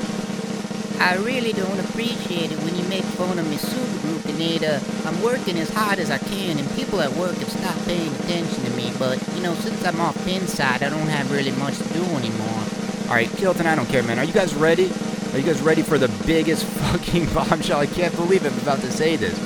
I 1.01 1.17
really 1.17 1.53
don't 1.53 1.79
appreciate 1.81 2.53
it 2.53 2.59
when 2.61 2.77
you 2.77 2.85
make 2.85 3.05
fun 3.05 3.39
of 3.39 3.49
me 3.49 3.57
Subaru 3.57 4.23
Canada. 4.25 4.81
I'm 5.05 5.21
working 5.23 5.59
as 5.59 5.71
hard 5.71 5.99
as 5.99 6.11
I 6.11 6.19
can 6.19 6.59
and 6.59 6.71
people 6.73 7.01
at 7.01 7.13
work 7.13 7.37
have 7.37 7.51
stopped 7.51 7.87
paying 7.87 8.15
attention 8.15 8.65
to 8.65 8.71
me, 8.77 8.93
but 8.99 9.21
you 9.35 9.43
know, 9.43 9.55
since 9.55 9.85
I'm 9.85 10.01
off 10.01 10.17
Pinside, 10.25 10.83
I 10.83 10.89
don't 10.91 11.09
have 11.09 11.31
really 11.31 11.53
much 11.53 11.79
to 11.79 11.89
do 11.93 12.05
anymore. 12.05 12.63
All 13.09 13.15
right, 13.15 13.29
Hilton, 13.29 13.67
I 13.67 13.75
don't 13.75 13.89
care, 13.89 14.03
man. 14.03 14.19
Are 14.19 14.25
you 14.25 14.33
guys 14.33 14.55
ready? 14.55 14.91
Are 15.33 15.39
you 15.39 15.45
guys 15.45 15.61
ready 15.61 15.83
for 15.83 15.99
the 15.99 16.09
biggest 16.27 16.65
fucking 16.93 17.27
bombshell? 17.35 17.81
I 17.81 17.87
can't 17.87 18.15
believe 18.15 18.47
I'm 18.47 18.59
about 18.59 18.81
to 18.81 18.91
say 18.91 19.17
this. 19.17 19.39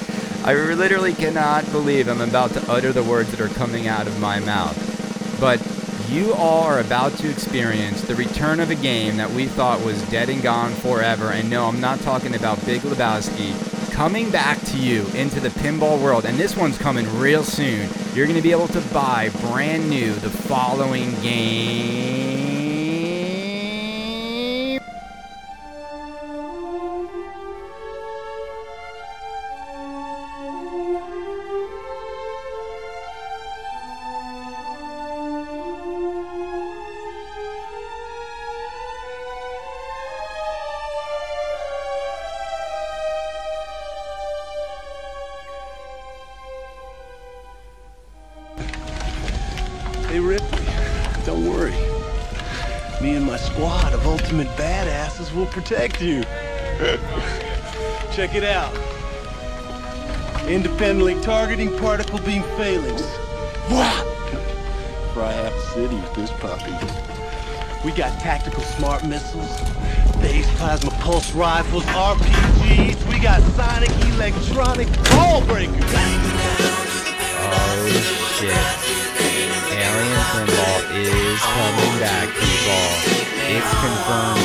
I 0.44 0.54
literally 0.54 1.12
cannot 1.12 1.70
believe 1.72 2.08
I'm 2.08 2.20
about 2.20 2.52
to 2.52 2.70
utter 2.70 2.92
the 2.92 3.02
words 3.02 3.30
that 3.32 3.40
are 3.40 3.48
coming 3.48 3.88
out 3.88 4.06
of 4.06 4.20
my 4.20 4.40
mouth. 4.40 4.76
But 5.40 5.60
you 6.08 6.32
all 6.34 6.62
are 6.62 6.80
about 6.80 7.12
to 7.18 7.30
experience 7.30 8.02
the 8.02 8.14
return 8.14 8.60
of 8.60 8.70
a 8.70 8.74
game 8.74 9.16
that 9.18 9.30
we 9.30 9.46
thought 9.46 9.84
was 9.84 10.02
dead 10.10 10.28
and 10.28 10.42
gone 10.42 10.72
forever. 10.72 11.30
And 11.30 11.50
no, 11.50 11.66
I'm 11.66 11.80
not 11.80 12.00
talking 12.00 12.34
about 12.34 12.64
Big 12.64 12.80
Lebowski 12.82 13.92
coming 13.92 14.30
back 14.30 14.60
to 14.62 14.78
you 14.78 15.06
into 15.08 15.40
the 15.40 15.48
pinball 15.48 16.00
world. 16.00 16.24
And 16.24 16.38
this 16.38 16.56
one's 16.56 16.78
coming 16.78 17.06
real 17.18 17.42
soon. 17.42 17.88
You're 18.14 18.26
going 18.26 18.36
to 18.36 18.42
be 18.42 18.52
able 18.52 18.68
to 18.68 18.80
buy 18.92 19.30
brand 19.40 19.90
new 19.90 20.14
the 20.14 20.30
following 20.30 21.14
game. 21.20 22.57
Ultimate 54.28 54.54
badasses 54.58 55.34
will 55.34 55.46
protect 55.46 56.02
you. 56.02 56.20
Check 58.12 58.34
it 58.34 58.44
out. 58.44 58.74
Independently 60.46 61.18
targeting 61.22 61.74
particle 61.78 62.18
beam 62.18 62.42
failings. 62.58 63.00
Wah! 63.70 64.04
Fry 65.14 65.32
half 65.32 65.54
the 65.54 65.60
city 65.72 65.96
with 65.96 66.14
this 66.14 66.30
puppy. 66.32 66.72
We 67.86 67.92
got 67.92 68.20
tactical 68.20 68.62
smart 68.62 69.02
missiles, 69.06 69.60
phase 70.20 70.46
plasma 70.56 70.90
pulse 71.00 71.32
rifles, 71.32 71.84
RPGs. 71.84 73.10
We 73.10 73.20
got 73.20 73.40
sonic 73.52 73.88
electronic 74.12 74.88
ball 75.08 75.40
breakers. 75.46 75.74
Oh 77.40 77.88
shit. 78.36 78.52
Alien 79.72 80.20
Pinball 80.20 80.80
is 80.92 81.40
coming 81.40 81.98
back, 81.98 82.28
people. 82.34 83.07
It's 83.50 83.70
confirmed 83.80 84.44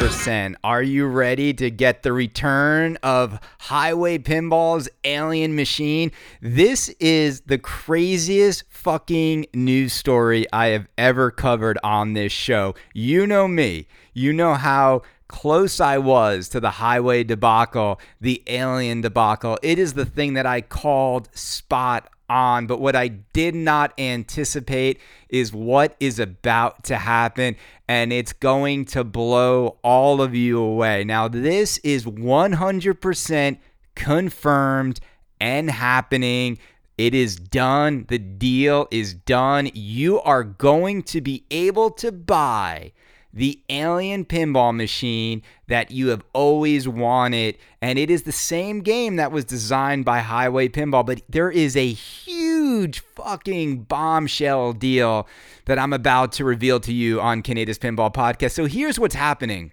100%. 0.00 0.54
Are 0.64 0.82
you 0.82 1.04
ready 1.06 1.52
to 1.52 1.70
get 1.70 2.02
the 2.02 2.14
return 2.14 2.96
of 3.02 3.38
Heighway 3.60 4.24
Pinball's 4.24 4.88
Alien 5.04 5.54
Machine? 5.54 6.10
This 6.40 6.88
is 6.98 7.42
the 7.42 7.58
craziest 7.58 8.64
fucking 8.70 9.48
news 9.52 9.92
story 9.92 10.46
I 10.50 10.68
have 10.68 10.88
ever 10.96 11.30
covered 11.30 11.78
on 11.84 12.14
this 12.14 12.32
show. 12.32 12.74
You 12.94 13.26
know 13.26 13.46
me. 13.46 13.86
You 14.14 14.32
know 14.32 14.54
how 14.54 15.02
close 15.28 15.78
I 15.78 15.98
was 15.98 16.48
to 16.48 16.58
the 16.58 16.70
highway 16.70 17.22
debacle, 17.22 18.00
the 18.18 18.42
alien 18.46 19.02
debacle. 19.02 19.58
It 19.62 19.78
is 19.78 19.92
the 19.92 20.06
thing 20.06 20.32
that 20.34 20.46
I 20.46 20.62
called 20.62 21.28
spot 21.36 22.08
on. 22.28 22.66
But 22.66 22.80
what 22.80 22.96
I 22.96 23.08
did 23.08 23.54
not 23.54 23.92
anticipate 23.98 25.00
is 25.28 25.52
what 25.52 25.96
is 26.00 26.18
about 26.18 26.84
to 26.84 26.96
happen, 26.96 27.56
and 27.88 28.12
it's 28.12 28.32
going 28.32 28.84
to 28.86 29.04
blow 29.04 29.78
all 29.82 30.20
of 30.20 30.34
you 30.34 30.58
away. 30.58 31.04
Now, 31.04 31.28
this 31.28 31.78
is 31.78 32.04
100% 32.04 33.58
confirmed 33.94 35.00
and 35.40 35.70
happening. 35.70 36.58
It 36.98 37.14
is 37.14 37.36
done. 37.36 38.06
The 38.08 38.18
deal 38.18 38.88
is 38.90 39.14
done. 39.14 39.70
You 39.74 40.20
are 40.22 40.42
going 40.44 41.02
to 41.04 41.20
be 41.20 41.44
able 41.50 41.90
to 41.92 42.10
buy 42.10 42.92
the 43.32 43.60
alien 43.68 44.24
pinball 44.24 44.74
machine 44.74 45.42
that 45.68 45.90
you 45.90 46.08
have 46.08 46.24
always 46.32 46.88
wanted. 46.88 47.58
And 47.82 47.98
it 47.98 48.10
is 48.10 48.22
the 48.22 48.32
same 48.32 48.80
game 48.80 49.16
that 49.16 49.30
was 49.30 49.44
designed 49.44 50.06
by 50.06 50.20
Heighway 50.22 50.70
Pinball, 50.70 51.04
but 51.04 51.20
there 51.28 51.50
is 51.50 51.76
a 51.76 51.92
huge 51.92 52.45
fucking 53.14 53.82
bombshell 53.82 54.72
deal 54.72 55.26
that 55.66 55.78
I'm 55.78 55.92
about 55.92 56.32
to 56.32 56.44
reveal 56.44 56.80
to 56.80 56.92
you 56.92 57.20
on 57.20 57.42
Kaneda's 57.42 57.78
Pinball 57.78 58.12
Podcast. 58.12 58.52
So 58.52 58.66
here's 58.66 58.98
what's 58.98 59.14
happening. 59.14 59.72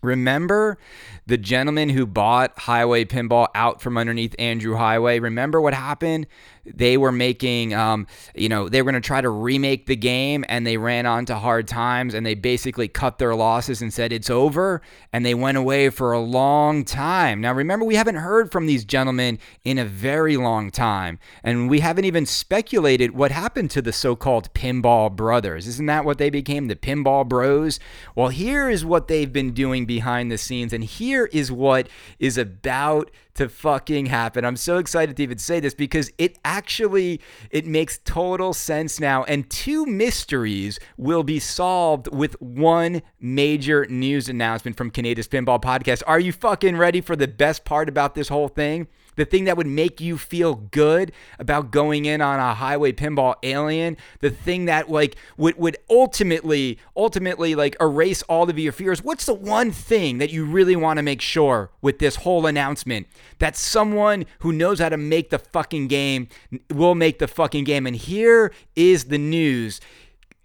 Remember 0.00 0.78
the 1.26 1.36
gentleman 1.36 1.88
who 1.88 2.06
bought 2.06 2.56
Heighway 2.56 3.04
Pinball 3.06 3.48
out 3.54 3.80
from 3.80 3.98
underneath 3.98 4.34
Andrew 4.38 4.76
Heighway? 4.76 5.20
Remember 5.20 5.60
what 5.60 5.74
happened? 5.74 6.26
They 6.74 6.96
were 6.96 7.12
making, 7.12 7.74
um, 7.74 8.06
you 8.34 8.48
know, 8.48 8.68
they 8.68 8.82
were 8.82 8.90
going 8.90 9.00
to 9.00 9.06
try 9.06 9.20
to 9.20 9.28
remake 9.28 9.86
the 9.86 9.96
game 9.96 10.44
and 10.48 10.66
they 10.66 10.76
ran 10.76 11.06
onto 11.06 11.34
hard 11.34 11.68
times 11.68 12.14
and 12.14 12.24
they 12.24 12.34
basically 12.34 12.88
cut 12.88 13.18
their 13.18 13.34
losses 13.34 13.82
and 13.82 13.92
said 13.92 14.12
it's 14.12 14.30
over 14.30 14.82
and 15.12 15.24
they 15.24 15.34
went 15.34 15.58
away 15.58 15.90
for 15.90 16.12
a 16.12 16.20
long 16.20 16.84
time. 16.84 17.40
Now, 17.40 17.52
remember, 17.52 17.84
we 17.84 17.96
haven't 17.96 18.16
heard 18.16 18.52
from 18.52 18.66
these 18.66 18.84
gentlemen 18.84 19.38
in 19.64 19.78
a 19.78 19.84
very 19.84 20.36
long 20.36 20.70
time 20.70 21.18
and 21.42 21.68
we 21.70 21.80
haven't 21.80 22.04
even 22.04 22.26
speculated 22.26 23.12
what 23.12 23.30
happened 23.30 23.70
to 23.72 23.82
the 23.82 23.92
so 23.92 24.16
called 24.16 24.52
Pinball 24.54 25.14
Brothers. 25.14 25.66
Isn't 25.66 25.86
that 25.86 26.04
what 26.04 26.18
they 26.18 26.30
became? 26.30 26.66
The 26.66 26.76
Pinball 26.76 27.28
Bros? 27.28 27.80
Well, 28.14 28.28
here 28.28 28.68
is 28.68 28.84
what 28.84 29.08
they've 29.08 29.32
been 29.32 29.52
doing 29.52 29.86
behind 29.86 30.30
the 30.30 30.38
scenes 30.38 30.72
and 30.72 30.84
here 30.84 31.26
is 31.32 31.50
what 31.52 31.88
is 32.18 32.38
about 32.38 33.10
to 33.38 33.48
fucking 33.48 34.06
happen. 34.06 34.44
I'm 34.44 34.56
so 34.56 34.78
excited 34.78 35.16
to 35.16 35.22
even 35.22 35.38
say 35.38 35.60
this 35.60 35.72
because 35.72 36.10
it 36.18 36.38
actually 36.44 37.20
it 37.50 37.66
makes 37.66 37.98
total 37.98 38.52
sense 38.52 38.98
now 38.98 39.22
and 39.24 39.48
two 39.48 39.86
mysteries 39.86 40.80
will 40.96 41.22
be 41.22 41.38
solved 41.38 42.08
with 42.12 42.40
one 42.42 43.00
major 43.20 43.86
news 43.86 44.28
announcement 44.28 44.76
from 44.76 44.90
Kaneda's 44.90 45.28
Pinball 45.28 45.62
Podcast. 45.62 46.02
Are 46.06 46.18
you 46.18 46.32
fucking 46.32 46.76
ready 46.76 47.00
for 47.00 47.14
the 47.14 47.28
best 47.28 47.64
part 47.64 47.88
about 47.88 48.16
this 48.16 48.28
whole 48.28 48.48
thing? 48.48 48.88
The 49.18 49.24
thing 49.24 49.44
that 49.44 49.56
would 49.56 49.66
make 49.66 50.00
you 50.00 50.16
feel 50.16 50.54
good 50.54 51.10
about 51.40 51.72
going 51.72 52.04
in 52.04 52.20
on 52.20 52.38
a 52.38 52.54
highway 52.54 52.92
pinball 52.92 53.34
alien, 53.42 53.96
the 54.20 54.30
thing 54.30 54.66
that 54.66 54.88
like 54.88 55.16
would 55.36 55.58
would 55.58 55.76
ultimately 55.90 56.78
ultimately 56.96 57.56
like 57.56 57.76
erase 57.80 58.22
all 58.22 58.48
of 58.48 58.56
your 58.56 58.72
fears. 58.72 59.02
What's 59.02 59.26
the 59.26 59.34
one 59.34 59.72
thing 59.72 60.18
that 60.18 60.30
you 60.30 60.44
really 60.44 60.76
want 60.76 60.98
to 60.98 61.02
make 61.02 61.20
sure 61.20 61.70
with 61.82 61.98
this 61.98 62.16
whole 62.16 62.46
announcement 62.46 63.08
that 63.40 63.56
someone 63.56 64.24
who 64.38 64.52
knows 64.52 64.78
how 64.78 64.88
to 64.88 64.96
make 64.96 65.30
the 65.30 65.40
fucking 65.40 65.88
game 65.88 66.28
will 66.72 66.94
make 66.94 67.18
the 67.18 67.28
fucking 67.28 67.64
game? 67.64 67.88
And 67.88 67.96
here 67.96 68.52
is 68.76 69.06
the 69.06 69.18
news. 69.18 69.80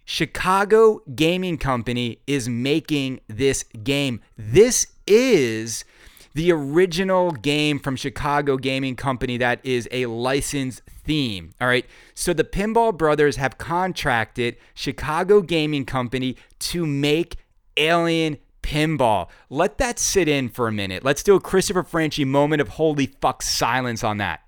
Chicago 0.03 1.01
Gaming 1.13 1.59
Company 1.59 2.19
is 2.25 2.49
making 2.49 3.21
this 3.27 3.63
game. 3.83 4.19
This 4.35 4.87
is 5.05 5.85
the 6.33 6.51
original 6.51 7.31
game 7.31 7.79
from 7.79 7.95
Chicago 7.95 8.57
Gaming 8.57 8.95
Company 8.95 9.37
that 9.37 9.59
is 9.63 9.87
a 9.91 10.07
licensed 10.07 10.81
theme. 10.87 11.51
All 11.61 11.67
right. 11.67 11.85
So 12.15 12.33
the 12.33 12.43
Pinball 12.43 12.97
Brothers 12.97 13.35
have 13.35 13.57
contracted 13.57 14.57
Chicago 14.73 15.41
Gaming 15.41 15.85
Company 15.85 16.35
to 16.59 16.85
make 16.85 17.37
Alien 17.77 18.37
Pinball. 18.61 19.27
Let 19.49 19.77
that 19.77 19.99
sit 19.99 20.27
in 20.27 20.49
for 20.49 20.67
a 20.67 20.71
minute. 20.71 21.03
Let's 21.03 21.23
do 21.23 21.35
a 21.35 21.41
Christopher 21.41 21.83
Franchi 21.83 22.25
moment 22.25 22.61
of 22.61 22.69
holy 22.69 23.07
fuck 23.21 23.41
silence 23.43 24.03
on 24.03 24.17
that. 24.17 24.41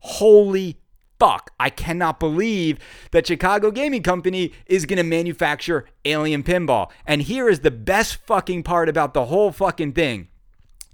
Holy 0.00 0.78
fuck. 1.18 1.52
I 1.58 1.70
cannot 1.70 2.20
believe 2.20 2.78
that 3.12 3.26
Chicago 3.26 3.70
Gaming 3.70 4.02
Company 4.02 4.52
is 4.66 4.84
going 4.84 4.98
to 4.98 5.02
manufacture 5.02 5.86
Alien 6.04 6.42
Pinball. 6.42 6.90
And 7.06 7.22
here 7.22 7.48
is 7.48 7.60
the 7.60 7.70
best 7.70 8.16
fucking 8.26 8.64
part 8.64 8.88
about 8.88 9.14
the 9.14 9.26
whole 9.26 9.52
fucking 9.52 9.92
thing. 9.92 10.28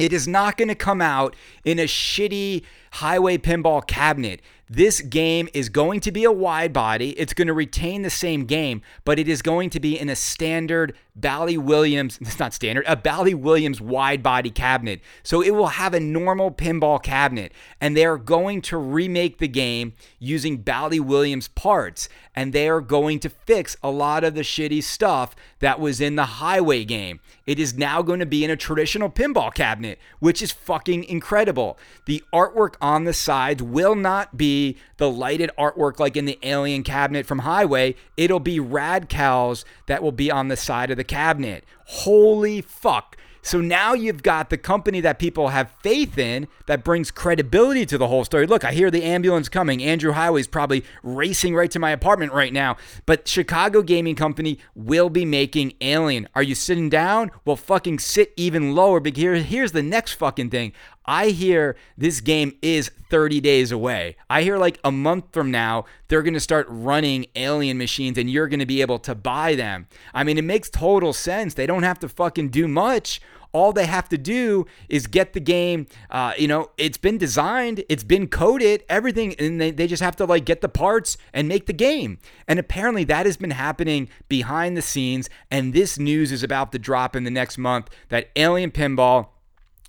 It 0.03 0.13
is 0.13 0.27
not 0.27 0.57
going 0.57 0.67
to 0.67 0.75
come 0.75 1.01
out 1.01 1.37
in 1.65 1.79
a 1.79 1.85
shitty 1.85 2.65
highway 2.95 3.39
pinball 3.39 3.87
cabinet. 3.87 4.43
This 4.69 5.01
game 5.01 5.49
is 5.55 5.69
going 5.69 6.01
to 6.01 6.11
be 6.11 6.25
a 6.25 6.33
wide 6.33 6.73
body. 6.73 7.11
It's 7.11 7.33
going 7.33 7.47
to 7.47 7.55
retain 7.55 8.03
the 8.03 8.11
same 8.11 8.45
game, 8.45 8.83
but 9.05 9.21
it 9.21 9.29
is 9.29 9.43
going 9.43 9.71
to 9.71 9.79
be 9.79 9.97
in 9.97 10.09
a 10.09 10.17
standard 10.17 10.97
Bally 11.15 11.59
Williams, 11.59 12.19
it's 12.21 12.39
not 12.39 12.55
standard, 12.55 12.85
a 12.87 12.97
Bally 12.97 13.35
Williams 13.35 13.81
wide 13.81 14.23
body 14.23 14.51
cabinet. 14.51 15.01
So 15.23 15.43
it 15.43 15.51
will 15.51 15.69
have 15.69 15.95
a 15.95 16.01
normal 16.01 16.51
pinball 16.51 17.03
cabinet, 17.03 17.53
and 17.81 17.97
they 17.97 18.05
are 18.05 18.19
going 18.19 18.63
to 18.63 18.77
remake 18.77 19.39
the 19.39 19.49
game 19.49 19.95
using 20.19 20.59
Bally 20.59 21.01
Williams 21.01 21.49
parts, 21.49 22.09
and 22.35 22.53
they 22.53 22.69
are 22.69 22.81
going 22.81 23.19
to 23.21 23.29
fix 23.29 23.77
a 23.83 23.91
lot 23.91 24.25
of 24.25 24.35
the 24.35 24.41
shitty 24.41 24.83
stuff 24.83 25.35
that 25.61 25.81
was 25.81 26.01
in 26.01 26.17
the 26.17 26.25
highway 26.25 26.85
game. 26.85 27.21
It 27.47 27.59
is 27.59 27.75
now 27.75 28.03
going 28.03 28.21
to 28.21 28.27
be 28.27 28.45
in 28.45 28.51
a 28.51 28.57
traditional 28.57 29.11
pinball 29.11 29.53
cabinet, 29.53 29.99
which 30.21 30.41
is 30.41 30.53
fucking 30.53 31.05
incredible. 31.05 31.79
The 32.07 32.23
artwork 32.33 32.75
on 32.81 33.05
the 33.05 33.13
sides 33.13 33.63
will 33.63 33.95
not 33.95 34.37
be 34.37 34.79
the 35.03 35.11
lighted 35.11 35.51
artwork 35.59 35.99
like 35.99 36.17
in 36.17 36.27
the 36.27 36.39
alien 36.45 36.85
cabinet 36.85 37.27
from 37.27 37.41
Heighway. 37.41 37.97
It'll 38.17 38.39
be 38.39 38.61
rad 38.61 39.09
cows 39.09 39.65
that 39.87 40.01
will 40.01 40.13
be 40.13 40.31
on 40.31 40.47
the 40.47 40.57
side 40.57 40.93
of 40.93 40.97
the 40.97 41.03
cabinet. 41.03 41.65
Holy 41.87 42.61
fuck. 42.61 43.17
So 43.43 43.61
now 43.61 43.93
you've 43.93 44.23
got 44.23 44.51
the 44.51 44.57
company 44.57 45.01
that 45.01 45.19
people 45.19 45.49
have 45.49 45.73
faith 45.83 46.17
in 46.17 46.47
that 46.67 46.85
brings 46.85 47.11
credibility 47.11 47.85
to 47.87 47.99
the 47.99 48.07
whole 48.07 48.25
story. 48.25 48.47
Look, 48.47 48.65
I 48.65 48.73
hear 48.73 48.91
the 48.91 49.03
ambulance 49.03 49.49
coming. 49.49 49.83
Andrew 49.83 50.13
Heighway's 50.13 50.47
probably 50.47 50.85
racing 51.03 51.55
right 51.55 51.71
to 51.73 51.81
my 51.81 51.91
apartment 51.91 52.33
right 52.33 52.53
now. 52.53 52.77
But 53.05 53.27
Chicago 53.27 53.83
Gaming 53.83 54.15
Company 54.15 54.59
will 54.77 55.11
be 55.11 55.25
making 55.25 55.75
Alien. 55.81 56.29
Are 56.37 56.43
you 56.43 56.55
sitting 56.55 56.89
down? 56.89 57.33
Well, 57.45 57.57
fucking 57.57 57.99
sit 57.99 58.33
even 58.37 58.77
lower. 58.77 59.01
But 59.01 59.17
here, 59.17 59.35
here's 59.35 59.73
the 59.73 59.83
next 59.83 60.13
fucking 60.13 60.51
thing. 60.51 60.73
I 61.05 61.29
hear 61.31 61.77
this 61.99 62.21
game 62.21 62.57
is 62.63 62.91
30 63.11 63.41
days 63.41 63.73
away. 63.73 64.17
I 64.31 64.43
hear 64.43 64.57
like 64.57 64.79
a 64.85 64.93
month 64.93 65.27
from 65.33 65.51
now, 65.51 65.85
they're 66.09 66.23
going 66.23 66.35
to 66.35 66.41
start 66.41 66.67
running 66.69 67.27
alien 67.35 67.77
machines 67.77 68.17
and 68.19 68.31
you're 68.31 68.47
going 68.47 68.61
to 68.61 68.67
be 68.67 68.81
able 68.83 68.99
to 69.01 69.15
buy 69.15 69.55
them. 69.55 69.89
I 70.15 70.23
mean, 70.25 70.39
it 70.39 70.45
makes 70.45 70.71
total 70.71 71.13
sense. 71.13 71.55
They 71.55 71.67
don't 71.67 71.83
have 71.83 71.99
to 72.01 72.09
fucking 72.09 72.51
do 72.51 72.69
much. 72.69 73.21
All 73.53 73.73
they 73.73 73.87
have 73.87 74.09
to 74.09 74.19
do 74.19 74.67
is 74.89 75.07
get 75.07 75.35
the 75.35 75.41
game. 75.41 75.87
Uh, 76.11 76.33
you 76.39 76.49
know, 76.49 76.71
it's 76.79 76.99
been 76.99 77.19
designed, 77.19 77.85
it's 77.89 78.05
been 78.05 78.27
coded, 78.27 78.83
everything, 78.89 79.35
and 79.39 79.61
they, 79.61 79.71
they 79.71 79.87
just 79.87 80.03
have 80.03 80.17
to 80.17 80.25
like 80.25 80.45
get 80.45 80.61
the 80.61 80.69
parts 80.69 81.17
and 81.33 81.49
make 81.49 81.67
the 81.67 81.73
game. 81.73 82.19
And 82.49 82.59
apparently 82.59 83.05
that 83.05 83.27
has 83.27 83.37
been 83.37 83.51
happening 83.51 84.09
behind 84.29 84.77
the 84.77 84.83
scenes. 84.83 85.29
And 85.51 85.73
this 85.73 85.99
news 85.99 86.33
is 86.33 86.43
about 86.43 86.73
to 86.73 86.79
drop 86.79 87.15
in 87.15 87.25
the 87.25 87.31
next 87.31 87.59
month 87.59 87.91
that 88.09 88.31
Alien 88.37 88.71
Pinball 88.71 89.29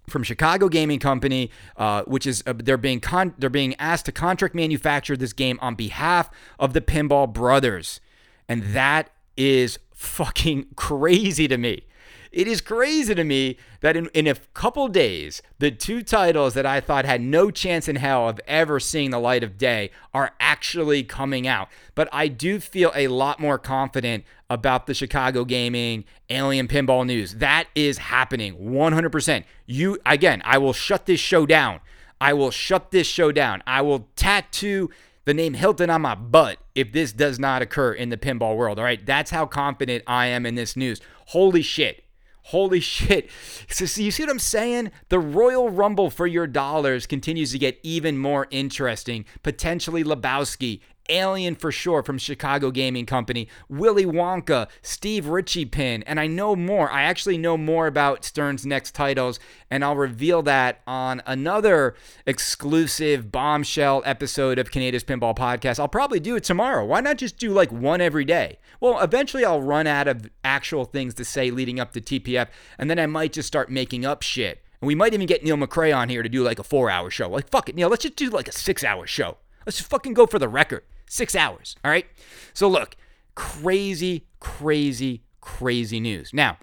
from 0.07 0.23
Chicago 0.23 0.67
Gaming 0.69 0.99
Company, 0.99 1.49
uh, 1.77 2.03
which 2.03 2.27
is 2.27 2.43
uh, 2.45 2.53
they're 2.55 2.77
being 2.77 2.99
con- 2.99 3.33
they're 3.37 3.49
being 3.49 3.75
asked 3.75 4.05
to 4.05 4.11
contract 4.11 4.55
manufacture 4.55 5.15
this 5.15 5.33
game 5.33 5.57
on 5.61 5.75
behalf 5.75 6.29
of 6.59 6.73
the 6.73 6.81
Pinball 6.81 7.31
Brothers, 7.31 8.01
and 8.49 8.63
that 8.73 9.09
is 9.37 9.79
fucking 9.93 10.67
crazy 10.75 11.47
to 11.47 11.57
me. 11.57 11.85
It 12.33 12.47
is 12.47 12.61
crazy 12.61 13.13
to 13.13 13.23
me 13.23 13.57
that 13.81 13.95
in, 13.95 14.07
in 14.07 14.25
a 14.25 14.33
couple 14.55 14.87
days, 14.87 15.43
the 15.59 15.69
two 15.69 16.01
titles 16.01 16.55
that 16.55 16.65
I 16.65 16.79
thought 16.81 17.05
had 17.05 17.21
no 17.21 17.51
chance 17.51 17.87
in 17.87 17.97
hell 17.97 18.27
of 18.27 18.41
ever 18.47 18.79
seeing 18.79 19.11
the 19.11 19.19
light 19.19 19.43
of 19.43 19.55
day 19.55 19.91
are 20.15 20.31
actually 20.39 21.03
coming 21.03 21.45
out. 21.47 21.69
But 21.93 22.09
I 22.11 22.29
do 22.29 22.59
feel 22.59 22.91
a 22.95 23.07
lot 23.09 23.39
more 23.39 23.59
confident 23.59 24.23
about 24.49 24.87
the 24.87 24.95
Chicago 24.95 25.45
Gaming 25.45 26.05
Alien 26.27 26.67
Pinball 26.67 27.05
news. 27.05 27.35
That 27.35 27.67
is 27.75 27.99
happening 27.99 28.55
100%. 28.55 29.43
You, 29.67 29.99
again, 30.03 30.41
I 30.43 30.57
will 30.57 30.73
shut 30.73 31.05
this 31.05 31.19
show 31.19 31.45
down. 31.45 31.81
I 32.19 32.33
will 32.33 32.51
shut 32.51 32.89
this 32.89 33.05
show 33.05 33.31
down. 33.31 33.61
I 33.67 33.83
will 33.83 34.07
tattoo 34.15 34.89
the 35.25 35.35
name 35.35 35.53
Hilton 35.53 35.91
on 35.91 36.01
my 36.01 36.15
butt 36.15 36.57
if 36.73 36.91
this 36.93 37.13
does 37.13 37.37
not 37.37 37.61
occur 37.61 37.93
in 37.93 38.09
the 38.09 38.17
pinball 38.17 38.57
world. 38.57 38.79
All 38.79 38.85
right, 38.85 39.05
that's 39.05 39.29
how 39.29 39.45
confident 39.45 40.03
I 40.07 40.27
am 40.27 40.47
in 40.47 40.55
this 40.55 40.75
news. 40.75 40.99
Holy 41.27 41.61
shit. 41.61 42.03
Holy 42.47 42.81
shit. 42.81 43.29
So, 43.69 43.85
so, 43.85 44.01
you 44.01 44.11
see 44.11 44.23
what 44.23 44.29
I'm 44.29 44.39
saying? 44.39 44.91
The 45.09 45.19
Royal 45.19 45.69
Rumble 45.69 46.09
for 46.09 46.27
your 46.27 46.45
dollars 46.45 47.07
continues 47.07 47.53
to 47.53 47.59
get 47.59 47.79
even 47.83 48.17
more 48.17 48.47
interesting. 48.51 49.25
Potentially 49.43 50.03
Lebowski, 50.03 50.81
Alien 51.09 51.55
for 51.55 51.71
sure 51.71 52.01
from 52.03 52.17
Chicago 52.17 52.71
Gaming 52.71 53.05
Company, 53.05 53.47
Willy 53.67 54.05
Wonka, 54.05 54.69
Steve 54.81 55.27
Ritchie 55.27 55.65
pin, 55.65 56.03
and 56.03 56.19
I 56.19 56.27
know 56.27 56.55
more. 56.55 56.89
I 56.89 57.03
actually 57.03 57.37
know 57.37 57.57
more 57.57 57.87
about 57.87 58.23
Stern's 58.23 58.65
next 58.65 58.95
titles, 58.95 59.39
and 59.69 59.83
I'll 59.83 59.95
reveal 59.95 60.41
that 60.43 60.81
on 60.87 61.21
another 61.25 61.95
exclusive 62.25 63.31
bombshell 63.31 64.01
episode 64.05 64.59
of 64.59 64.71
Kaneda's 64.71 65.03
Pinball 65.03 65.35
Podcast. 65.35 65.79
I'll 65.79 65.87
probably 65.87 66.19
do 66.19 66.35
it 66.35 66.43
tomorrow. 66.43 66.85
Why 66.85 67.01
not 67.01 67.17
just 67.17 67.37
do 67.37 67.51
like 67.51 67.71
one 67.71 68.01
every 68.01 68.25
day? 68.25 68.59
Well, 68.79 68.99
eventually 69.01 69.45
I'll 69.45 69.61
run 69.61 69.87
out 69.87 70.07
of 70.07 70.29
actual 70.43 70.85
things 70.85 71.13
to 71.15 71.25
say 71.25 71.51
leading 71.51 71.79
up 71.79 71.91
to 71.93 72.01
TPF, 72.01 72.47
and 72.77 72.89
then 72.89 72.99
I 72.99 73.07
might 73.07 73.33
just 73.33 73.47
start 73.47 73.69
making 73.69 74.05
up 74.05 74.21
shit. 74.21 74.61
And 74.81 74.87
we 74.87 74.95
might 74.95 75.13
even 75.13 75.27
get 75.27 75.43
Neil 75.43 75.57
McRae 75.57 75.95
on 75.95 76.09
here 76.09 76.23
to 76.23 76.29
do 76.29 76.43
like 76.43 76.59
a 76.59 76.63
four 76.63 76.89
hour 76.89 77.09
show. 77.09 77.29
Like, 77.29 77.49
fuck 77.49 77.69
it, 77.69 77.75
Neil, 77.75 77.89
let's 77.89 78.03
just 78.03 78.15
do 78.15 78.29
like 78.29 78.47
a 78.47 78.51
six 78.51 78.83
hour 78.83 79.07
show. 79.07 79.37
Let's 79.65 79.77
just 79.77 79.89
fucking 79.89 80.13
go 80.13 80.25
for 80.25 80.39
the 80.39 80.49
record. 80.49 80.83
Six 81.07 81.35
hours. 81.35 81.75
All 81.83 81.91
right. 81.91 82.05
So 82.53 82.67
look, 82.67 82.95
crazy, 83.35 84.25
crazy, 84.39 85.23
crazy 85.41 85.99
news. 85.99 86.31
Now, 86.33 86.57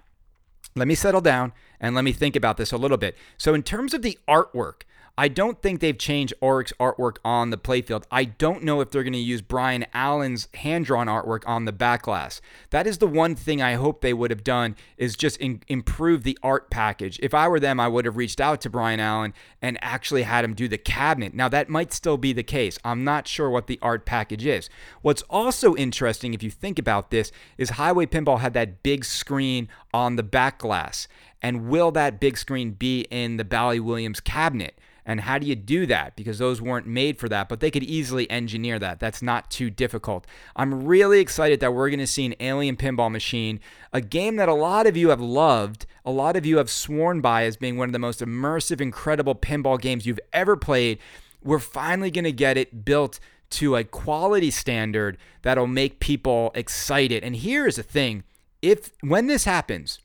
let 0.75 0.87
me 0.87 0.95
settle 0.95 1.21
down 1.21 1.53
and 1.79 1.95
let 1.95 2.03
me 2.03 2.13
think 2.13 2.35
about 2.35 2.57
this 2.57 2.71
a 2.71 2.77
little 2.77 2.97
bit. 2.97 3.17
So, 3.37 3.53
in 3.53 3.63
terms 3.63 3.93
of 3.93 4.01
the 4.01 4.17
artwork, 4.27 4.83
I 5.21 5.27
don't 5.27 5.61
think 5.61 5.81
they've 5.81 5.95
changed 5.95 6.33
Oryx 6.41 6.73
artwork 6.79 7.17
on 7.23 7.51
the 7.51 7.57
playfield. 7.57 8.05
I 8.09 8.23
don't 8.23 8.63
know 8.63 8.81
if 8.81 8.89
they're 8.89 9.03
going 9.03 9.13
to 9.13 9.19
use 9.19 9.43
Brian 9.43 9.85
Allen's 9.93 10.47
hand 10.55 10.85
drawn 10.85 11.05
artwork 11.05 11.43
on 11.45 11.65
the 11.65 11.71
back 11.71 12.01
glass. 12.01 12.41
That 12.71 12.87
is 12.87 12.97
the 12.97 13.05
one 13.05 13.35
thing 13.35 13.61
I 13.61 13.73
hope 13.73 14.01
they 14.01 14.15
would 14.15 14.31
have 14.31 14.43
done 14.43 14.75
is 14.97 15.15
just 15.15 15.37
in, 15.37 15.61
improve 15.67 16.23
the 16.23 16.39
art 16.41 16.71
package. 16.71 17.19
If 17.21 17.35
I 17.35 17.47
were 17.47 17.59
them, 17.59 17.79
I 17.79 17.87
would 17.87 18.05
have 18.05 18.17
reached 18.17 18.41
out 18.41 18.61
to 18.61 18.69
Brian 18.71 18.99
Allen 18.99 19.35
and 19.61 19.77
actually 19.83 20.23
had 20.23 20.43
him 20.43 20.55
do 20.55 20.67
the 20.67 20.79
cabinet. 20.79 21.35
Now 21.35 21.49
that 21.49 21.69
might 21.69 21.93
still 21.93 22.17
be 22.17 22.33
the 22.33 22.41
case. 22.41 22.79
I'm 22.83 23.03
not 23.03 23.27
sure 23.27 23.51
what 23.51 23.67
the 23.67 23.77
art 23.79 24.07
package 24.07 24.47
is. 24.47 24.71
What's 25.03 25.21
also 25.29 25.75
interesting, 25.75 26.33
if 26.33 26.41
you 26.41 26.49
think 26.49 26.79
about 26.79 27.11
this, 27.11 27.31
is 27.59 27.69
Heighway 27.69 28.07
Pinball 28.07 28.39
had 28.39 28.55
that 28.55 28.81
big 28.81 29.05
screen 29.05 29.67
on 29.93 30.15
the 30.15 30.23
back 30.23 30.57
glass. 30.57 31.07
And 31.43 31.69
will 31.69 31.91
that 31.91 32.19
big 32.19 32.39
screen 32.39 32.71
be 32.71 33.01
in 33.11 33.37
the 33.37 33.45
Bally 33.45 33.79
Williams 33.79 34.19
cabinet? 34.19 34.79
And 35.05 35.21
how 35.21 35.39
do 35.39 35.47
you 35.47 35.55
do 35.55 35.85
that? 35.87 36.15
Because 36.15 36.37
those 36.37 36.61
weren't 36.61 36.85
made 36.85 37.17
for 37.17 37.27
that, 37.29 37.49
but 37.49 37.59
they 37.59 37.71
could 37.71 37.83
easily 37.83 38.29
engineer 38.29 38.77
that. 38.79 38.99
That's 38.99 39.21
not 39.21 39.49
too 39.49 39.69
difficult. 39.69 40.27
I'm 40.55 40.85
really 40.85 41.19
excited 41.19 41.59
that 41.59 41.73
we're 41.73 41.89
going 41.89 41.99
to 41.99 42.07
see 42.07 42.25
an 42.25 42.35
Alien 42.39 42.77
Pinball 42.77 43.11
Machine, 43.11 43.59
a 43.91 44.01
game 44.01 44.35
that 44.35 44.49
a 44.49 44.53
lot 44.53 44.85
of 44.87 44.95
you 44.95 45.09
have 45.09 45.21
loved, 45.21 45.85
a 46.05 46.11
lot 46.11 46.35
of 46.35 46.45
you 46.45 46.57
have 46.57 46.69
sworn 46.69 47.21
by 47.21 47.45
as 47.45 47.57
being 47.57 47.77
one 47.77 47.89
of 47.89 47.93
the 47.93 47.99
most 47.99 48.19
immersive, 48.19 48.81
incredible 48.81 49.35
pinball 49.35 49.79
games 49.81 50.05
you've 50.05 50.19
ever 50.33 50.55
played. 50.55 50.99
We're 51.43 51.59
finally 51.59 52.11
going 52.11 52.25
to 52.25 52.31
get 52.31 52.57
it 52.57 52.85
built 52.85 53.19
to 53.51 53.75
a 53.75 53.83
quality 53.83 54.51
standard 54.51 55.17
that'll 55.41 55.67
make 55.67 55.99
people 55.99 56.51
excited. 56.55 57.23
And 57.23 57.35
here's 57.35 57.75
the 57.75 57.83
thing 57.83 58.23
if 58.61 58.91
when 59.01 59.27
this 59.27 59.45
happens, 59.45 59.99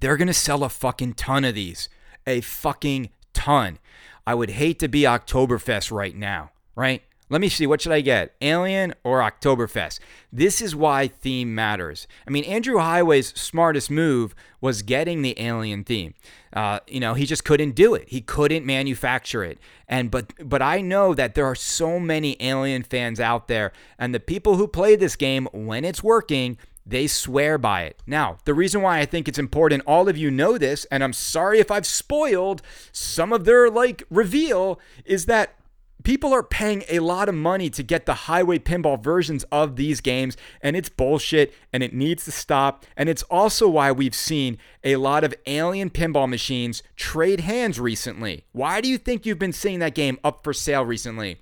they're 0.00 0.16
going 0.16 0.28
to 0.28 0.34
sell 0.34 0.64
a 0.64 0.68
fucking 0.68 1.14
ton 1.14 1.44
of 1.44 1.54
these. 1.54 1.88
A 2.26 2.40
fucking 2.40 3.10
ton. 3.32 3.78
I 4.26 4.34
would 4.34 4.50
hate 4.50 4.78
to 4.80 4.88
be 4.88 5.02
Oktoberfest 5.02 5.90
right 5.90 6.14
now, 6.14 6.50
right? 6.74 7.02
Let 7.32 7.40
me 7.40 7.48
see, 7.48 7.66
what 7.66 7.80
should 7.80 7.92
I 7.92 8.02
get? 8.02 8.34
Alien 8.42 8.92
or 9.04 9.20
Oktoberfest? 9.20 10.00
This 10.30 10.60
is 10.60 10.76
why 10.76 11.08
theme 11.08 11.54
matters. 11.54 12.06
I 12.28 12.30
mean, 12.30 12.44
Andrew 12.44 12.76
Heighway's 12.76 13.28
smartest 13.28 13.90
move 13.90 14.34
was 14.60 14.82
getting 14.82 15.22
the 15.22 15.34
Alien 15.40 15.82
theme. 15.82 16.12
Uh, 16.52 16.80
you 16.86 17.00
know, 17.00 17.14
he 17.14 17.24
just 17.24 17.42
couldn't 17.42 17.74
do 17.74 17.94
it. 17.94 18.10
He 18.10 18.20
couldn't 18.20 18.66
manufacture 18.66 19.42
it. 19.44 19.58
And 19.88 20.10
but 20.10 20.34
but 20.46 20.60
I 20.60 20.82
know 20.82 21.14
that 21.14 21.34
there 21.34 21.46
are 21.46 21.54
so 21.54 21.98
many 21.98 22.36
Alien 22.38 22.82
fans 22.82 23.18
out 23.18 23.48
there, 23.48 23.72
and 23.98 24.14
the 24.14 24.20
people 24.20 24.56
who 24.56 24.68
play 24.68 24.94
this 24.94 25.16
game 25.16 25.48
when 25.52 25.86
it's 25.86 26.02
working 26.02 26.58
they 26.84 27.06
swear 27.06 27.58
by 27.58 27.82
it. 27.82 28.02
Now, 28.06 28.38
the 28.44 28.54
reason 28.54 28.82
why 28.82 28.98
I 28.98 29.04
think 29.04 29.28
it's 29.28 29.38
important, 29.38 29.84
all 29.86 30.08
of 30.08 30.16
you 30.16 30.30
know 30.30 30.58
this, 30.58 30.84
and 30.86 31.04
I'm 31.04 31.12
sorry 31.12 31.60
if 31.60 31.70
I've 31.70 31.86
spoiled 31.86 32.62
some 32.90 33.32
of 33.32 33.44
their 33.44 33.70
like 33.70 34.02
reveal, 34.10 34.80
is 35.04 35.26
that 35.26 35.54
people 36.02 36.32
are 36.32 36.42
paying 36.42 36.84
a 36.88 36.98
lot 36.98 37.28
of 37.28 37.34
money 37.34 37.70
to 37.70 37.82
get 37.82 38.06
the 38.06 38.14
highway 38.14 38.58
pinball 38.58 39.02
versions 39.02 39.44
of 39.52 39.76
these 39.76 40.00
games, 40.00 40.36
and 40.60 40.76
it's 40.76 40.88
bullshit 40.88 41.54
and 41.72 41.82
it 41.82 41.94
needs 41.94 42.24
to 42.24 42.32
stop. 42.32 42.84
And 42.96 43.08
it's 43.08 43.22
also 43.24 43.68
why 43.68 43.92
we've 43.92 44.14
seen 44.14 44.58
a 44.84 44.96
lot 44.96 45.24
of 45.24 45.34
alien 45.46 45.90
pinball 45.90 46.28
machines 46.28 46.82
trade 46.96 47.40
hands 47.40 47.78
recently. 47.78 48.44
Why 48.52 48.80
do 48.80 48.88
you 48.88 48.98
think 48.98 49.24
you've 49.24 49.38
been 49.38 49.52
seeing 49.52 49.78
that 49.80 49.94
game 49.94 50.18
up 50.24 50.42
for 50.42 50.52
sale 50.52 50.84
recently? 50.84 51.38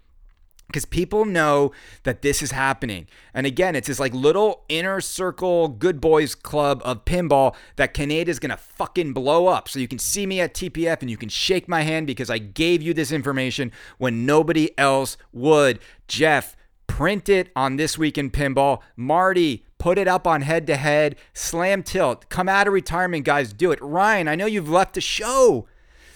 Because 0.70 0.84
people 0.84 1.24
know 1.24 1.72
that 2.04 2.22
this 2.22 2.42
is 2.42 2.52
happening. 2.52 3.06
And 3.34 3.46
again, 3.46 3.74
it's 3.74 3.88
this 3.88 4.00
like 4.00 4.14
little 4.14 4.64
inner 4.68 5.00
circle 5.00 5.68
good 5.68 6.00
boys 6.00 6.34
club 6.34 6.80
of 6.84 7.04
pinball 7.04 7.54
that 7.76 7.92
Kaneda's 7.92 8.38
gonna 8.38 8.56
fucking 8.56 9.12
blow 9.12 9.48
up. 9.48 9.68
So 9.68 9.78
you 9.78 9.88
can 9.88 9.98
see 9.98 10.26
me 10.26 10.40
at 10.40 10.54
TPF 10.54 11.00
and 11.00 11.10
you 11.10 11.16
can 11.16 11.28
shake 11.28 11.68
my 11.68 11.82
hand 11.82 12.06
because 12.06 12.30
I 12.30 12.38
gave 12.38 12.82
you 12.82 12.94
this 12.94 13.12
information 13.12 13.72
when 13.98 14.24
nobody 14.24 14.76
else 14.78 15.16
would. 15.32 15.80
Jeff, 16.08 16.56
print 16.86 17.28
it 17.28 17.50
on 17.56 17.76
This 17.76 17.96
Week 17.96 18.18
in 18.18 18.30
Pinball. 18.30 18.80
Marty, 18.96 19.64
put 19.78 19.96
it 19.96 20.06
up 20.06 20.26
on 20.26 20.42
head 20.42 20.66
to 20.66 20.76
head. 20.76 21.16
Slam 21.32 21.82
tilt. 21.82 22.28
Come 22.28 22.48
out 22.48 22.66
of 22.66 22.72
retirement, 22.72 23.24
guys. 23.24 23.52
Do 23.52 23.72
it. 23.72 23.80
Ryan, 23.80 24.28
I 24.28 24.34
know 24.34 24.46
you've 24.46 24.68
left 24.68 24.94
the 24.94 25.00
show. 25.00 25.66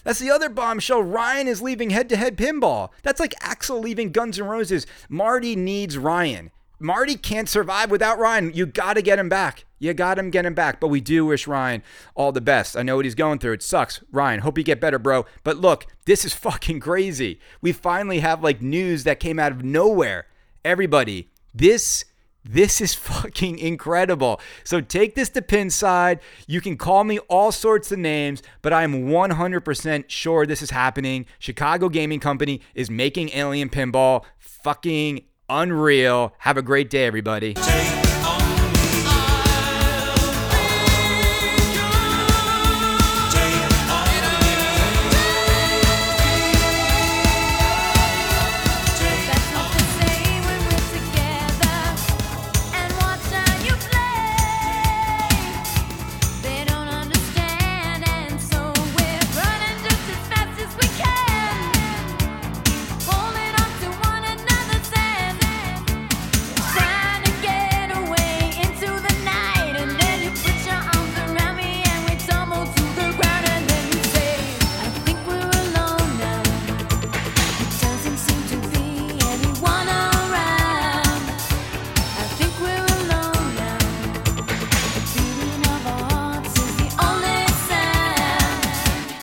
That's 0.05 0.19
the 0.19 0.29
other 0.29 0.49
bombshell. 0.49 1.03
Ryan 1.03 1.47
is 1.47 1.61
leaving 1.61 1.89
head 1.89 2.07
to 2.09 2.15
head 2.15 2.37
pinball. 2.37 2.91
That's 3.03 3.19
like 3.19 3.33
Axel 3.41 3.79
leaving 3.79 4.11
Guns 4.11 4.39
N' 4.39 4.45
Roses. 4.45 4.85
Marty 5.09 5.55
needs 5.55 5.97
Ryan. 5.97 6.51
Marty 6.79 7.15
can't 7.15 7.49
survive 7.49 7.89
without 7.89 8.19
Ryan. 8.19 8.53
You 8.53 8.67
got 8.67 8.93
to 8.93 9.01
get 9.01 9.17
him 9.17 9.29
back. 9.29 9.65
You 9.79 9.93
got 9.93 10.19
him, 10.19 10.29
get 10.29 10.45
him 10.45 10.53
back. 10.53 10.79
But 10.79 10.89
we 10.89 11.01
do 11.01 11.25
wish 11.25 11.47
Ryan 11.47 11.81
all 12.13 12.31
the 12.31 12.39
best. 12.39 12.77
I 12.77 12.83
know 12.83 12.97
what 12.97 13.05
he's 13.05 13.15
going 13.15 13.39
through. 13.39 13.53
It 13.53 13.63
sucks. 13.63 14.01
Ryan, 14.11 14.41
hope 14.41 14.57
you 14.57 14.63
get 14.63 14.79
better, 14.79 14.99
bro. 14.99 15.25
But 15.43 15.57
look, 15.57 15.87
this 16.05 16.23
is 16.23 16.33
fucking 16.35 16.81
crazy. 16.81 17.39
We 17.61 17.71
finally 17.71 18.19
have 18.19 18.43
like 18.43 18.61
news 18.61 19.05
that 19.05 19.19
came 19.19 19.39
out 19.39 19.51
of 19.51 19.63
nowhere. 19.63 20.27
Everybody, 20.63 21.29
this 21.53 22.05
this 22.45 22.79
is 22.79 22.93
fucking 22.93 23.59
incredible. 23.59 24.39
So 24.63 24.79
take 24.79 25.15
this 25.15 25.29
to 25.29 25.41
Pinside. 25.41 26.19
You 26.47 26.61
can 26.61 26.77
call 26.77 27.03
me 27.03 27.19
all 27.19 27.51
sorts 27.51 27.91
of 27.91 27.99
names, 27.99 28.41
but 28.61 28.71
I'm 28.71 29.07
100% 29.07 30.05
sure 30.07 30.45
this 30.45 30.61
is 30.61 30.69
happening. 30.69 31.25
Chicago 31.39 31.89
Gaming 31.89 32.19
Company 32.19 32.61
is 32.73 32.89
making 32.89 33.29
Alien 33.29 33.69
Pinball 33.69 34.23
fucking 34.37 35.25
unreal. 35.49 36.33
Have 36.39 36.57
a 36.57 36.61
great 36.61 36.89
day, 36.89 37.05
everybody. 37.05 37.55